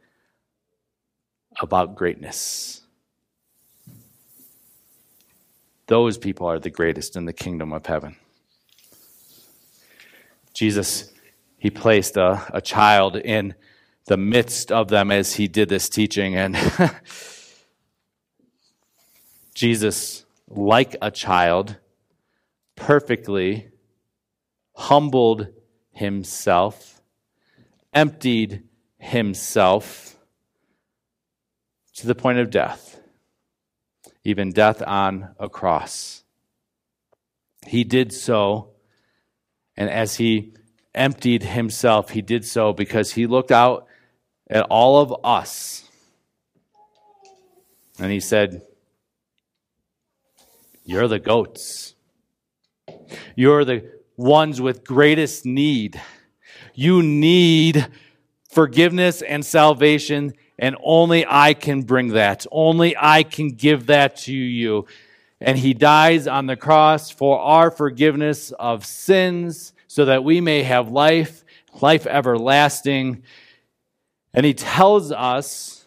about 1.61 1.95
greatness. 1.95 2.83
Those 5.87 6.17
people 6.17 6.47
are 6.47 6.59
the 6.59 6.71
greatest 6.71 7.17
in 7.17 7.27
the 7.27 7.33
kingdom 7.33 7.73
of 7.73 7.87
heaven. 7.87 8.17
Jesus, 10.55 11.13
he 11.59 11.71
placed 11.71 12.17
a, 12.17 12.43
a 12.53 12.61
child 12.61 13.17
in 13.17 13.55
the 14.07 14.17
midst 14.17 14.71
of 14.71 14.89
them 14.89 15.11
as 15.11 15.35
he 15.35 15.49
did 15.49 15.69
this 15.69 15.89
teaching. 15.89 16.37
And 16.37 16.57
Jesus, 19.55 20.25
like 20.49 20.97
a 21.03 21.11
child, 21.11 21.77
perfectly 22.77 23.69
humbled 24.75 25.49
himself, 25.93 27.03
emptied 27.93 28.65
himself 28.99 30.14
to 31.95 32.07
the 32.07 32.15
point 32.15 32.39
of 32.39 32.51
death, 32.51 33.01
even 34.25 34.53
death 34.53 34.83
on 34.87 35.35
a 35.39 35.49
cross. 35.49 36.25
He 37.67 37.85
did 37.85 38.13
so, 38.13 38.71
and 39.77 39.89
as 39.89 40.17
he 40.17 40.55
emptied 40.95 41.43
himself, 41.43 42.11
he 42.11 42.23
did 42.23 42.45
so 42.45 42.73
because 42.73 43.13
he 43.13 43.27
looked 43.27 43.51
out 43.51 43.87
at 44.49 44.67
all 44.71 45.01
of 45.01 45.15
us 45.25 45.89
and 47.99 48.11
he 48.11 48.21
said, 48.21 48.63
You're 50.85 51.09
the 51.09 51.19
goats. 51.19 51.95
You're 53.37 53.65
the 53.65 53.91
ones 54.17 54.61
with 54.61 54.85
greatest 54.85 55.47
need. 55.47 56.01
You 56.75 57.03
need 57.03 57.87
forgiveness 58.51 59.23
and 59.23 59.45
salvation, 59.45 60.35
and 60.59 60.77
only 60.83 61.27
I 61.29 61.55
can 61.55 61.83
bring 61.83 62.09
that. 62.09 62.47
Only 62.51 62.97
I 62.97 63.23
can 63.23 63.51
give 63.51 63.87
that 63.87 64.17
to 64.19 64.33
you. 64.33 64.87
And 65.41 65.59
he 65.59 65.75
dies 65.75 66.27
on 66.27 66.47
the 66.47 66.57
cross 66.57 67.11
for 67.11 67.39
our 67.41 67.71
forgiveness 67.71 68.53
of 68.53 68.87
sins 68.87 69.73
so 69.89 70.05
that 70.05 70.25
we 70.25 70.41
may 70.41 70.63
have 70.63 70.91
life, 70.91 71.45
life 71.81 72.07
everlasting. 72.07 73.23
And 74.33 74.47
he 74.47 74.55
tells 74.55 75.13
us 75.13 75.87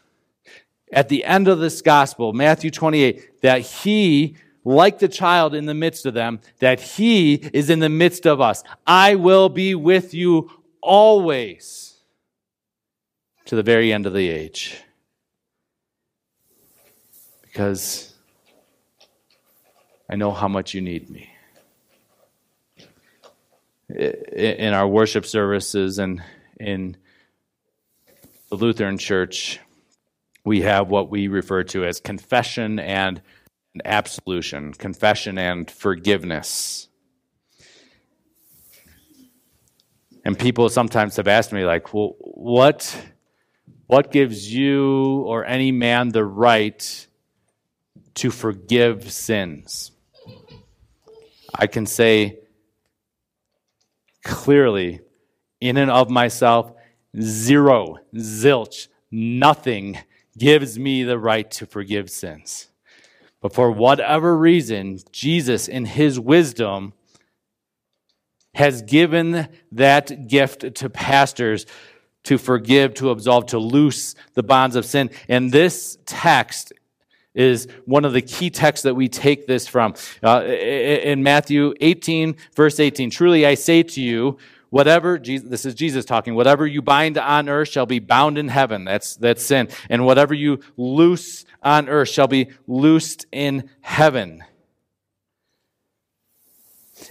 at 0.91 1.09
the 1.09 1.23
end 1.25 1.47
of 1.47 1.59
this 1.59 1.81
gospel, 1.81 2.33
Matthew 2.33 2.71
28, 2.71 3.41
that 3.41 3.61
he 3.61 4.35
like 4.63 4.99
the 4.99 5.07
child 5.07 5.55
in 5.55 5.65
the 5.65 5.73
midst 5.73 6.05
of 6.05 6.13
them, 6.13 6.41
that 6.59 6.81
he 6.81 7.35
is 7.53 7.69
in 7.69 7.79
the 7.79 7.89
midst 7.89 8.27
of 8.27 8.41
us. 8.41 8.63
I 8.85 9.15
will 9.15 9.47
be 9.47 9.75
with 9.75 10.13
you 10.13 10.51
always 10.81 11.86
to 13.47 13.55
the 13.55 13.63
very 13.63 13.91
end 13.91 14.05
of 14.05 14.13
the 14.13 14.29
age. 14.29 14.77
Because 17.41 18.13
I 20.09 20.15
know 20.15 20.31
how 20.31 20.47
much 20.47 20.73
you 20.73 20.81
need 20.81 21.09
me. 21.09 21.29
In 23.89 24.73
our 24.73 24.87
worship 24.87 25.25
services 25.25 25.97
and 25.97 26.21
in 26.59 26.97
the 28.49 28.55
Lutheran 28.55 28.97
Church, 28.97 29.59
we 30.43 30.61
have 30.61 30.89
what 30.89 31.09
we 31.09 31.29
refer 31.29 31.63
to 31.63 31.85
as 31.85 31.99
confession 32.01 32.79
and 32.79 33.21
absolution, 33.85 34.73
confession 34.73 35.37
and 35.37 35.71
forgiveness. 35.71 36.89
And 40.25 40.37
people 40.37 40.67
sometimes 40.67 41.15
have 41.15 41.29
asked 41.29 41.53
me, 41.53 41.63
like, 41.63 41.93
well, 41.93 42.15
what, 42.19 42.97
what 43.87 44.11
gives 44.11 44.53
you 44.53 45.21
or 45.25 45.45
any 45.45 45.71
man 45.71 46.09
the 46.09 46.25
right 46.25 47.07
to 48.15 48.31
forgive 48.31 49.11
sins? 49.11 49.91
I 51.53 51.67
can 51.67 51.85
say 51.85 52.39
clearly, 54.23 54.99
in 55.59 55.77
and 55.77 55.89
of 55.89 56.09
myself, 56.09 56.73
zero, 57.19 57.97
zilch, 58.13 58.89
nothing 59.09 59.97
gives 60.37 60.77
me 60.77 61.03
the 61.03 61.17
right 61.17 61.49
to 61.51 61.65
forgive 61.65 62.09
sins. 62.09 62.67
But 63.41 63.53
for 63.53 63.71
whatever 63.71 64.37
reason, 64.37 64.99
Jesus, 65.11 65.67
in 65.67 65.85
his 65.85 66.19
wisdom, 66.19 66.93
has 68.53 68.81
given 68.81 69.47
that 69.71 70.27
gift 70.27 70.75
to 70.75 70.89
pastors 70.89 71.65
to 72.27 72.37
forgive, 72.37 72.93
to 72.95 73.09
absolve, 73.09 73.47
to 73.47 73.59
loose 73.59 74.15
the 74.33 74.43
bonds 74.43 74.75
of 74.75 74.85
sin. 74.85 75.09
And 75.27 75.51
this 75.51 75.97
text 76.05 76.71
is 77.33 77.67
one 77.85 78.05
of 78.05 78.13
the 78.13 78.21
key 78.21 78.49
texts 78.49 78.83
that 78.83 78.95
we 78.95 79.09
take 79.09 79.45
this 79.47 79.67
from. 79.67 79.93
Uh, 80.23 80.43
in 80.45 81.23
Matthew 81.23 81.73
18, 81.81 82.35
verse 82.55 82.79
18, 82.79 83.09
truly 83.09 83.45
I 83.45 83.55
say 83.55 83.83
to 83.83 84.01
you, 84.01 84.37
whatever 84.69 85.17
this 85.17 85.65
is 85.65 85.73
jesus 85.75 86.03
talking 86.03 86.35
whatever 86.35 86.67
you 86.67 86.81
bind 86.81 87.17
on 87.17 87.47
earth 87.47 87.69
shall 87.69 87.85
be 87.85 87.99
bound 87.99 88.37
in 88.37 88.49
heaven 88.49 88.83
that's 88.83 89.15
that's 89.15 89.41
sin 89.41 89.69
and 89.89 90.05
whatever 90.05 90.33
you 90.33 90.59
loose 90.75 91.45
on 91.67 91.89
earth 91.89 92.09
shall 92.09 92.27
be 92.27 92.49
loosed 92.65 93.25
in 93.31 93.69
heaven. 93.81 94.43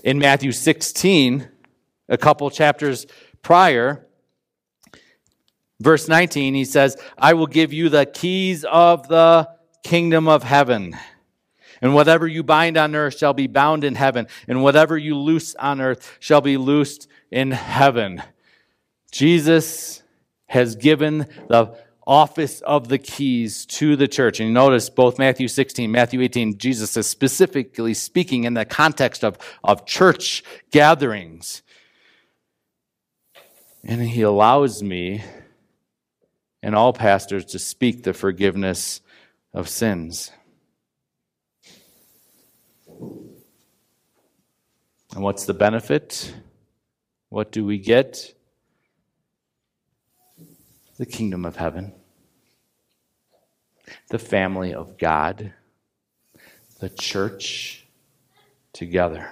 In 0.03 0.19
Matthew 0.19 0.53
16, 0.53 1.49
a 2.09 2.19
couple 2.19 2.51
chapters 2.51 3.07
prior, 3.43 4.06
verse 5.81 6.09
19, 6.09 6.55
he 6.55 6.65
says, 6.65 6.97
I 7.19 7.35
will 7.35 7.47
give 7.47 7.73
you 7.73 7.89
the 7.89 8.07
keys 8.07 8.65
of 8.65 9.09
the 9.09 9.49
kingdom 9.83 10.29
of 10.29 10.43
heaven. 10.43 10.97
And 11.83 11.95
whatever 11.95 12.27
you 12.27 12.43
bind 12.43 12.77
on 12.77 12.95
earth 12.95 13.19
shall 13.19 13.35
be 13.35 13.47
bound 13.47 13.85
in 13.85 13.95
heaven, 13.95 14.27
and 14.49 14.63
whatever 14.63 14.97
you 14.97 15.17
loose 15.17 15.55
on 15.57 15.81
earth 15.81 16.17
shall 16.21 16.41
be 16.41 16.57
loosed 16.57 17.07
in 17.31 17.51
heaven. 17.51 18.23
Jesus 19.13 20.03
has 20.47 20.77
given 20.77 21.27
the 21.49 21.77
office 22.07 22.61
of 22.61 22.89
the 22.89 22.99
keys 22.99 23.67
to 23.67 23.97
the 23.97 24.07
church. 24.07 24.39
And 24.39 24.55
notice 24.55 24.89
both 24.89 25.19
Matthew 25.19 25.49
16, 25.49 25.91
Matthew 25.91 26.21
18, 26.21 26.57
Jesus 26.57 26.97
is 26.97 27.07
specifically 27.07 27.95
speaking 27.95 28.45
in 28.45 28.55
the 28.55 28.65
context 28.65 29.25
of, 29.25 29.37
of 29.65 29.87
church 29.87 30.45
gatherings. 30.71 31.63
And 33.83 34.01
he 34.03 34.23
allows 34.23 34.83
me 34.83 35.23
and 36.63 36.75
all 36.75 36.93
pastors 36.93 37.45
to 37.47 37.59
speak 37.59 38.03
the 38.03 38.13
forgiveness 38.13 39.01
of 39.53 39.69
sins. 39.69 40.31
And 45.15 45.23
what's 45.23 45.47
the 45.47 45.55
benefit? 45.55 46.35
What 47.29 47.53
do 47.53 47.65
we 47.65 47.79
get? 47.79 48.35
the 50.97 51.07
kingdom 51.07 51.45
of 51.45 51.57
heaven, 51.57 51.93
the 54.09 54.19
family 54.19 54.73
of 54.73 54.97
God, 54.97 55.53
the 56.81 56.89
church 56.89 57.87
together. 58.73 59.31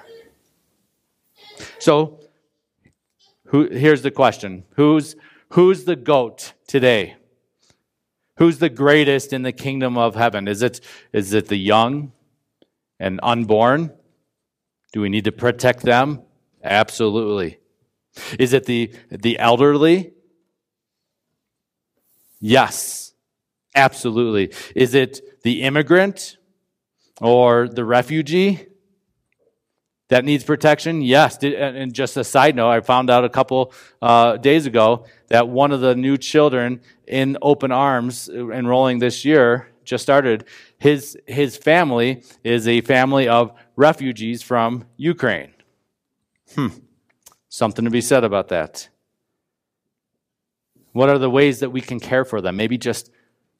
So, 1.78 2.20
who, 3.46 3.68
here's 3.68 4.02
the 4.02 4.10
question 4.10 4.64
who's, 4.76 5.16
who's 5.54 5.84
the 5.84 5.96
goat 5.96 6.52
today? 6.66 7.14
Who's 8.38 8.58
the 8.58 8.68
greatest 8.68 9.32
in 9.32 9.42
the 9.42 9.52
kingdom 9.52 9.96
of 9.96 10.16
heaven? 10.16 10.48
Is 10.48 10.62
it, 10.62 10.80
is 11.12 11.32
it 11.32 11.46
the 11.46 11.56
young 11.56 12.12
and 12.98 13.20
unborn? 13.22 13.92
Do 14.92 15.00
we 15.00 15.08
need 15.08 15.24
to 15.24 15.32
protect 15.32 15.82
them? 15.82 16.22
Absolutely. 16.62 17.58
Is 18.38 18.52
it 18.52 18.64
the, 18.64 18.92
the 19.10 19.38
elderly? 19.38 20.12
Yes, 22.40 23.14
absolutely. 23.76 24.52
Is 24.74 24.94
it 24.94 25.42
the 25.44 25.62
immigrant 25.62 26.36
or 27.20 27.68
the 27.68 27.84
refugee 27.84 28.66
that 30.08 30.24
needs 30.24 30.44
protection? 30.44 31.02
Yes. 31.02 31.42
And 31.42 31.92
just 31.92 32.16
a 32.16 32.24
side 32.24 32.56
note, 32.56 32.70
I 32.70 32.80
found 32.80 33.10
out 33.10 33.24
a 33.24 33.28
couple 33.28 33.72
uh, 34.02 34.36
days 34.36 34.66
ago 34.66 35.06
that 35.28 35.48
one 35.48 35.72
of 35.72 35.80
the 35.80 35.94
new 35.94 36.16
children 36.16 36.80
in 37.06 37.38
Open 37.42 37.72
Arms 37.72 38.28
enrolling 38.28 38.98
this 38.98 39.24
year 39.24 39.68
just 39.84 40.02
started. 40.02 40.44
His 40.78 41.16
his 41.26 41.56
family 41.56 42.22
is 42.42 42.66
a 42.66 42.80
family 42.82 43.28
of 43.28 43.52
refugees 43.76 44.42
from 44.42 44.84
Ukraine. 44.96 45.52
Hmm. 46.54 46.68
Something 47.48 47.84
to 47.84 47.90
be 47.90 48.00
said 48.00 48.24
about 48.24 48.48
that. 48.48 48.88
What 50.92 51.08
are 51.08 51.18
the 51.18 51.30
ways 51.30 51.60
that 51.60 51.70
we 51.70 51.80
can 51.80 52.00
care 52.00 52.24
for 52.24 52.40
them? 52.40 52.56
Maybe 52.56 52.78
just 52.78 53.10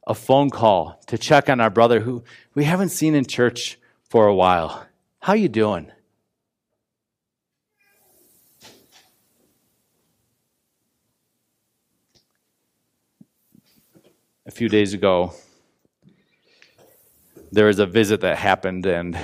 a 0.07 0.15
phone 0.15 0.51
call 0.51 1.01
to 1.07 1.19
check 1.19 1.49
on 1.49 1.61
our 1.61 1.71
brother 1.71 2.01
who 2.01 2.23
we 2.55 2.65
haven't 2.65 2.91
seen 2.91 3.15
in 3.15 3.25
church 3.25 3.79
for 4.09 4.27
a 4.27 4.35
while. 4.35 4.87
How 5.21 5.33
you 5.33 5.49
doing? 5.49 5.91
A 14.47 14.51
few 14.51 14.69
days 14.69 14.93
ago, 14.93 15.33
there 17.51 17.67
was 17.67 17.79
a 17.79 17.87
visit 17.87 18.21
that 18.21 18.37
happened, 18.37 18.85
and 18.85 19.19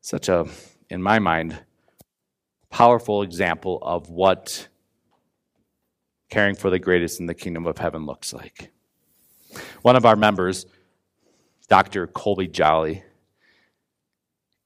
such 0.00 0.28
a, 0.28 0.46
in 0.90 1.02
my 1.02 1.18
mind, 1.20 1.58
powerful 2.68 3.22
example 3.22 3.78
of 3.82 4.10
what 4.10 4.68
caring 6.30 6.56
for 6.56 6.70
the 6.70 6.78
greatest 6.78 7.20
in 7.20 7.26
the 7.26 7.34
kingdom 7.34 7.66
of 7.66 7.78
heaven 7.78 8.06
looks 8.06 8.32
like. 8.32 8.72
One 9.82 9.94
of 9.94 10.04
our 10.04 10.16
members, 10.16 10.66
Dr. 11.68 12.06
Colby 12.06 12.48
Jolly, 12.48 13.04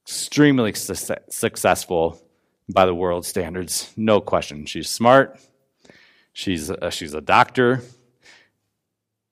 extremely 0.04 0.72
su- 0.72 1.14
successful 1.28 2.22
by 2.72 2.86
the 2.86 2.94
world 2.94 3.26
standards, 3.26 3.92
no 3.96 4.20
question. 4.20 4.64
She's 4.64 4.88
smart. 4.88 5.38
She's 6.32 6.70
a, 6.70 6.90
she's 6.90 7.12
a 7.14 7.20
doctor. 7.20 7.82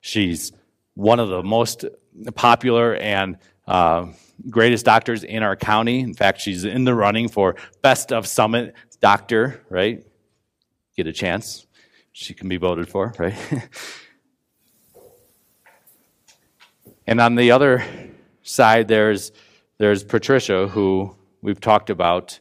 She's 0.05 0.53
one 0.93 1.19
of 1.19 1.31
the 1.31 1.43
most 1.43 1.87
popular 2.35 2.95
and 2.95 3.39
uh, 3.67 4.09
greatest 4.51 4.85
doctors 4.85 5.25
in 5.25 5.43
our 5.43 5.57
county. 5.57 6.01
In 6.01 6.13
fact, 6.13 6.43
she's 6.43 6.67
in 6.67 6.85
the 6.85 6.95
running 6.95 7.27
for 7.27 7.57
best 7.81 8.13
of 8.13 8.27
summit 8.27 8.75
doctor. 9.01 9.63
Right? 9.71 10.05
Get 10.95 11.07
a 11.07 11.13
chance. 11.13 11.67
She 12.13 12.35
can 12.35 12.51
be 12.51 12.59
voted 12.59 12.87
for. 12.87 13.15
Right? 13.19 13.35
and 17.07 17.19
on 17.19 17.37
the 17.37 17.53
other 17.53 17.83
side, 18.43 18.89
there's 18.89 19.33
there's 19.79 20.05
Patricia, 20.05 20.69
who 20.69 21.17
we've 21.41 21.63
talked 21.63 21.89
about 21.89 22.41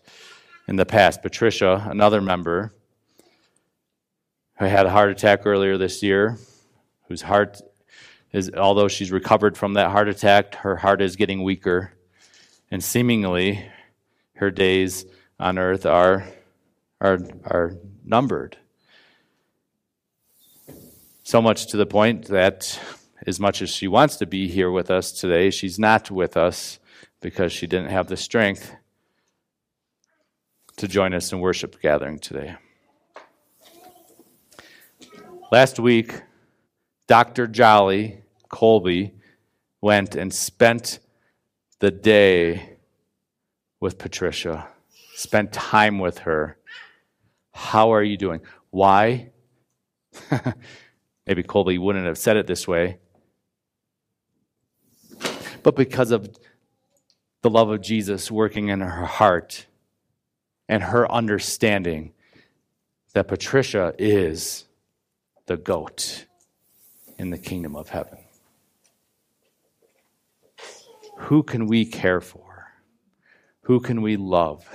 in 0.68 0.76
the 0.76 0.86
past. 0.86 1.22
Patricia, 1.22 1.88
another 1.90 2.20
member, 2.20 2.74
who 4.60 4.66
had 4.66 4.86
a 4.86 4.90
heart 4.90 5.12
attack 5.12 5.46
earlier 5.46 5.78
this 5.78 6.04
year, 6.04 6.38
whose 7.14 7.22
heart 7.22 7.62
is, 8.32 8.50
although 8.56 8.88
she's 8.88 9.12
recovered 9.12 9.56
from 9.56 9.76
that 9.76 9.92
heart 9.92 10.10
attack, 10.10 10.56
her 10.56 10.78
heart 10.78 11.00
is 11.00 11.16
getting 11.16 11.44
weaker. 11.44 11.94
And 12.72 12.84
seemingly, 12.84 13.64
her 14.38 14.50
days 14.50 15.06
on 15.40 15.60
earth 15.60 15.86
are, 15.86 16.28
are, 17.00 17.20
are 17.46 17.74
numbered. 18.04 18.58
So 21.22 21.40
much 21.40 21.68
to 21.68 21.78
the 21.78 21.86
point 21.86 22.26
that, 22.30 22.80
as 23.28 23.40
much 23.40 23.62
as 23.62 23.70
she 23.70 23.88
wants 23.88 24.16
to 24.16 24.26
be 24.26 24.48
here 24.48 24.72
with 24.72 24.90
us 24.90 25.12
today, 25.12 25.52
she's 25.52 25.78
not 25.78 26.10
with 26.10 26.36
us 26.36 26.80
because 27.22 27.54
she 27.54 27.68
didn't 27.68 27.92
have 27.92 28.08
the 28.08 28.18
strength 28.18 28.76
to 30.78 30.88
join 30.88 31.14
us 31.14 31.32
in 31.32 31.40
worship 31.40 31.80
gathering 31.80 32.18
today. 32.18 32.56
Last 35.52 35.80
week, 35.80 36.24
Dr. 37.08 37.48
Jolly 37.48 38.24
Colby 38.50 39.14
went 39.82 40.16
and 40.16 40.34
spent 40.34 41.00
the 41.80 41.92
day 41.92 42.78
with 43.80 43.98
Patricia, 43.98 44.68
spent 45.16 45.52
time 45.52 46.00
with 46.00 46.20
her. 46.20 46.58
How 47.52 47.94
are 47.94 48.04
you 48.04 48.16
doing? 48.16 48.42
Why? 48.70 49.32
Maybe 51.28 51.44
Colby 51.44 51.78
wouldn't 51.78 52.06
have 52.06 52.18
said 52.18 52.38
it 52.38 52.48
this 52.48 52.68
way. 52.68 53.00
But 55.64 55.76
because 55.76 56.12
of 56.12 56.30
the 57.42 57.50
love 57.50 57.70
of 57.70 57.82
Jesus 57.82 58.32
working 58.32 58.70
in 58.70 58.80
her 58.80 59.06
heart 59.06 59.66
and 60.70 60.84
her 60.84 61.10
understanding 61.12 62.14
that 63.14 63.28
Patricia 63.28 63.94
is 63.98 64.66
the 65.46 65.58
goat 65.58 66.26
in 67.18 67.30
the 67.30 67.38
kingdom 67.38 67.76
of 67.76 67.90
heaven. 67.90 68.20
Who 71.18 71.44
can 71.44 71.68
we 71.68 71.86
care 71.86 72.22
for? 72.22 72.74
Who 73.62 73.80
can 73.80 74.02
we 74.02 74.18
love? 74.18 74.68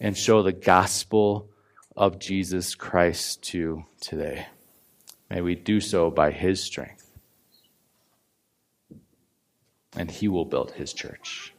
And 0.00 0.16
show 0.16 0.42
the 0.42 0.52
gospel 0.52 1.48
of 1.96 2.18
Jesus 2.18 2.74
Christ 2.74 3.42
to 3.44 3.84
today. 4.00 4.46
May 5.30 5.40
we 5.40 5.54
do 5.54 5.80
so 5.80 6.10
by 6.10 6.30
his 6.30 6.62
strength 6.62 7.04
and 9.96 10.10
he 10.10 10.28
will 10.28 10.44
build 10.44 10.72
his 10.72 10.92
church. 10.92 11.52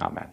Amen. 0.00 0.28